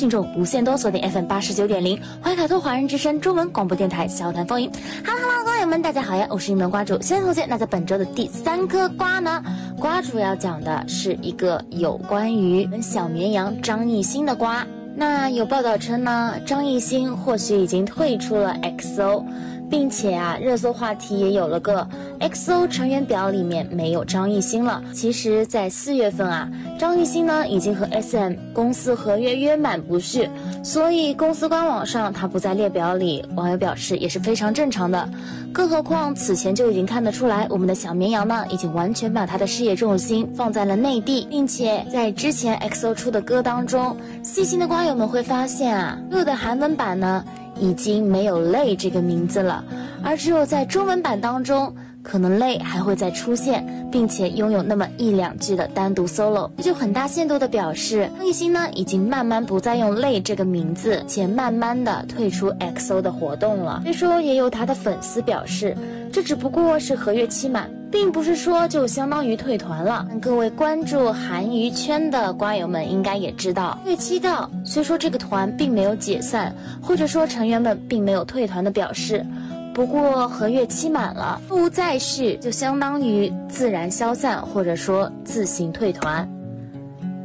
[0.00, 4.70] 吃瓜群众无限多锁定 FM 八十九点零怀卡托华人之声中文广播电台笑谈风云。
[5.04, 7.44] Hello Hello，瓜友们，大家好呀，我是你们瓜主先同学。
[7.44, 9.42] 那在本周的第三颗瓜呢，
[9.78, 14.66] 瓜主要讲的是一个有关于小绵羊张艺兴的瓜。
[14.96, 19.22] 那有报道称呢，张艺兴或许已经退出了 XO。
[19.70, 24.82] 并且啊，热搜话题也有了个 XO 成员表里面没有张艺兴了。
[24.92, 26.50] 其实，在四月份啊，
[26.80, 30.26] 张艺兴呢已经和 SM 公司合约约满不续，
[30.64, 35.06] 所以公司官网上他不在列表里，网友表示也是非常正常的。
[35.52, 47.22] 更何况此前就已经看得出来，我们的小绵羊呢已经完全把他的事业重心放在了内地，并且在之前 XO 出的歌当中，细心的瓜友们会发现啊，所有的韩文版呢。
[47.58, 49.62] 已经没有“泪”这个名字了，
[50.02, 63.80] 而只有在中文版当中，可能“泪”还会再出现，并且拥有那么一两句的单独 solo，就很大限度的表示张艺兴呢已经慢慢不再用“泪”这个名字，且慢慢的退出 XO 的活动了。
[63.84, 65.76] 虽说也有他的粉丝表示，
[66.12, 67.70] 这只不过是合约期满。
[67.90, 70.06] 并不是说就相当于退团了。
[70.22, 79.26] 各位关注韩娱圈的瓜友们应该也知道，月期到虽说这个团并没有解散，或者说成员们并没有退团的表示，
[79.72, 86.28] 不过合约期满了，不再续就相当于自然消散，或者说自行退团。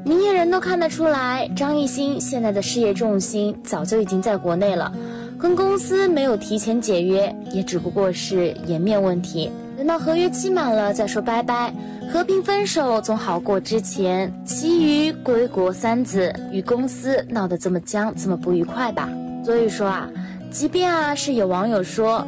[0.03, 4.93] 明眼人都看得出来，张艺兴现在的事业重心早就已经在国内了，
[5.39, 9.51] 跟公司没有提前解约，也只不过是颜面问题。
[9.75, 11.73] 等到合约期满了再说拜拜，
[12.13, 19.09] 和平分手总好过之前其余归国三子与公司闹得这么僵，这么不愉快吧。
[19.43, 20.09] 所以说啊，
[20.55, 22.25] 即便啊是有网友说，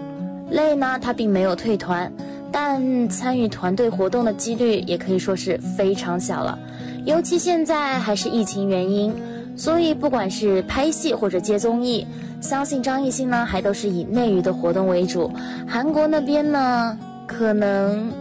[0.49, 2.11] 累呢他并没有退团，
[2.51, 6.59] 但参与团队活动的几率也可以说是非常小了。
[7.05, 9.15] 尤其现在还是疫情原因，
[9.55, 12.05] 所以不管是拍戏或者接综艺，
[12.41, 15.31] 相信张艺兴呢还都是以内娱的活动为主。
[15.65, 16.97] 韩国那边呢？
[17.25, 18.11] 可能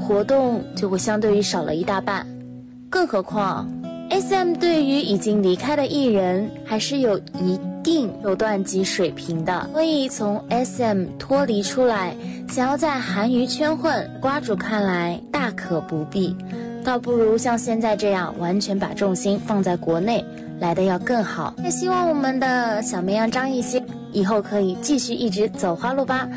[0.00, 2.26] 活动就会相对于少了一大半，
[2.88, 3.68] 更何况
[4.10, 12.16] SM 对于已经离开的艺人还是有一定手段及水平的，所以从 SM 脱离出来，
[12.48, 16.34] 想要在韩娱圈混，瓜主看来大可不必，
[16.84, 20.24] 倒不如像现在这样完全把重心放在国内，
[20.58, 21.54] 来的要更好。
[21.62, 26.28] 也希望我们的小绵羊张艺兴以后可以继续一直走花路吧。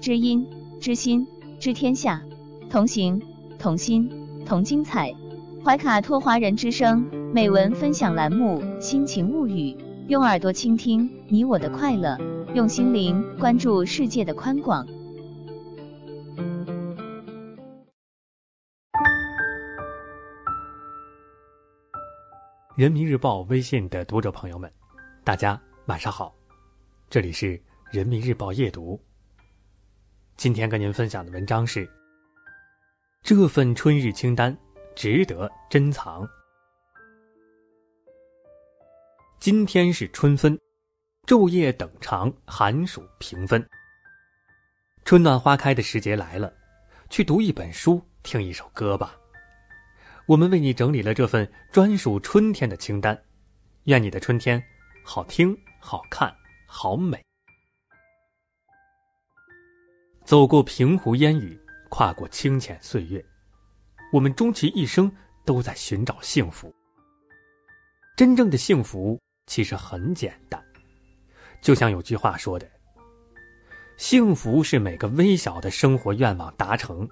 [0.00, 0.46] 知音、
[0.80, 1.26] 知心、
[1.58, 2.22] 知天下，
[2.70, 3.20] 同行、
[3.58, 4.10] 同心、
[4.44, 5.14] 同精彩。
[5.64, 7.02] 怀卡托华人之声
[7.34, 9.72] 美文分享栏目《心情物语》，
[10.08, 12.16] 用耳朵倾听你我的快乐，
[12.54, 14.86] 用心灵关注世界的宽广。
[22.76, 24.72] 人民日报微信的读者朋友们，
[25.24, 26.32] 大家晚上好，
[27.10, 27.60] 这里是
[27.90, 28.98] 人民日报夜读。
[30.36, 31.90] 今天跟您分享的文章是：
[33.22, 34.56] 这份春日清单
[34.98, 36.28] 值得珍藏。
[39.38, 40.58] 今天是春分，
[41.24, 43.64] 昼夜等长，寒暑平分。
[45.04, 46.52] 春暖花开的时节来了，
[47.10, 49.14] 去读一本书，听一首歌吧。
[50.26, 53.16] 我们为你整理了这份专属春天的清单，
[53.84, 54.60] 愿你的春天
[55.04, 56.34] 好听、好看、
[56.66, 57.24] 好美。
[60.24, 61.56] 走过平湖烟雨，
[61.88, 63.24] 跨过清浅岁月，
[64.12, 65.10] 我们终其一生
[65.44, 66.74] 都在寻找幸福。
[68.16, 70.62] 真正的幸福其实很简单，
[71.62, 72.68] 就像有句话说的
[73.96, 77.08] ：“幸福是每个微小的生活愿望达成，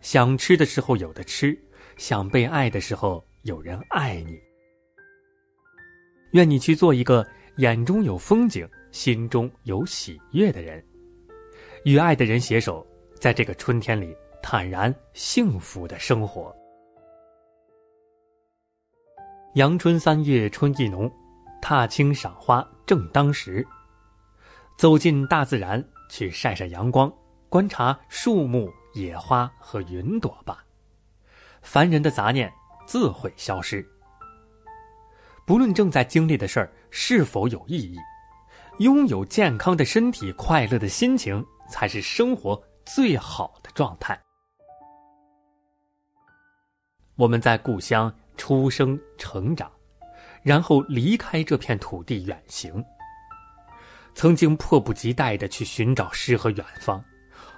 [0.00, 1.56] 想吃的时候有的吃。”
[1.96, 4.38] 想被爱的时候，有人爱你。
[6.32, 7.26] 愿你去做一个
[7.56, 10.84] 眼中有风景、心中有喜悦的人，
[11.86, 12.86] 与爱的人携手，
[13.18, 14.14] 在这个春天里
[14.48, 16.54] 坦然幸福的生活。
[19.54, 21.10] 阳春三月春意浓，
[21.60, 23.66] 踏青赏花正当时。
[24.78, 27.12] 走进大自然，去晒晒阳光，
[27.48, 30.64] 观察树木、野花和云朵吧。
[31.60, 32.48] 凡人的杂念
[32.86, 33.84] 自会消失。
[35.44, 37.98] 不论正在经历的事儿是否有意义，
[38.78, 44.16] 拥有健康的身体、快乐的心情，才是生活最好的状态。
[47.16, 49.70] 我们在故乡出生、成长，
[50.42, 52.84] 然后离开这片土地远行。
[54.14, 57.02] 曾经迫不及待的去寻找诗和远方，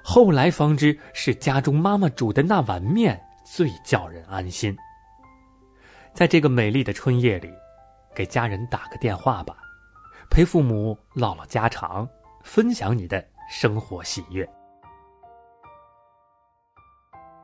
[0.03, 4.77] 后来方知是家中妈妈煮的那碗面最叫人安心。
[6.15, 7.53] 在这个美丽的春夜里，
[8.15, 9.57] 给家人打个电话吧，
[10.31, 12.09] 陪父母唠唠家常，
[12.43, 14.49] 分享你的生活喜悦。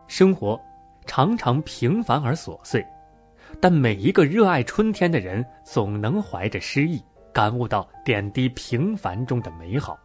[0.08, 0.60] 生活
[1.06, 2.84] 常常平凡而琐碎，
[3.60, 7.02] 但每一个热爱春天的人，总能怀着诗意。
[7.32, 9.98] 感悟到点滴平凡中的美好，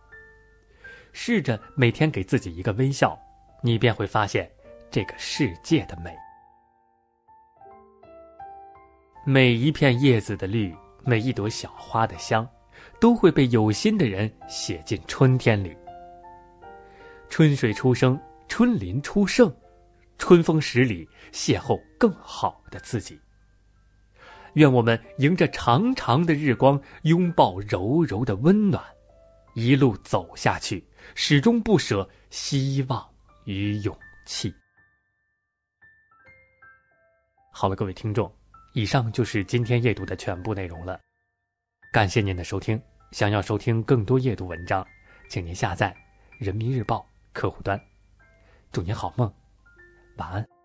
[1.13, 3.15] 试着每天给自己一个微笑，
[3.61, 4.49] 你便会发现
[4.89, 6.11] 这个世界的美。
[9.23, 12.49] 每一片叶子的绿，每一朵小花的香，
[12.99, 15.77] 都会被有心的人写进春天里。
[17.29, 19.53] 春水初生，春林初盛，
[20.19, 23.19] 春风十里，邂逅更好的自己。
[24.53, 28.83] 愿我们迎着长长的日光，拥抱柔柔的温暖，
[29.55, 30.85] 一路走下去，
[31.15, 33.09] 始终不舍希望
[33.45, 34.53] 与勇气。
[37.51, 38.31] 好了，各位听众，
[38.73, 40.99] 以上就是今天夜读的全部内容了。
[41.91, 42.79] 感谢您的收听。
[43.11, 44.85] 想要收听更多夜读文章，
[45.29, 45.95] 请您下载
[46.37, 47.79] 人民日报客户端。
[48.71, 49.33] 祝您好梦，
[50.19, 50.58] 晚安。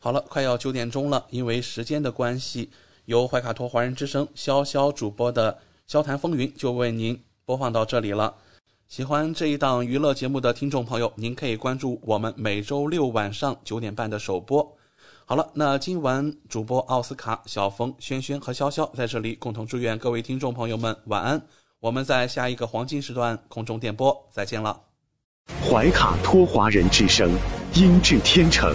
[0.00, 2.70] 好了，快要九点钟了，因为时间的关系，
[3.06, 5.58] 由怀卡托华人之声潇潇主播的
[5.92, 8.34] 《潇谈风云》就为您播放到这里了。
[8.86, 14.76] 喜欢这一档娱乐节目的听众朋友，您可以关注我们每周六晚上九点半的首播。
[15.26, 21.42] 好了，那今晚主播奥斯卡、小峰、轩轩和潇潇在这里共同祝愿各位听众朋友们晚安。
[21.80, 24.80] 我们在下一个黄金时段空中电波再见了。
[25.68, 27.30] 怀卡托华人之声，
[27.74, 28.74] 音质天成。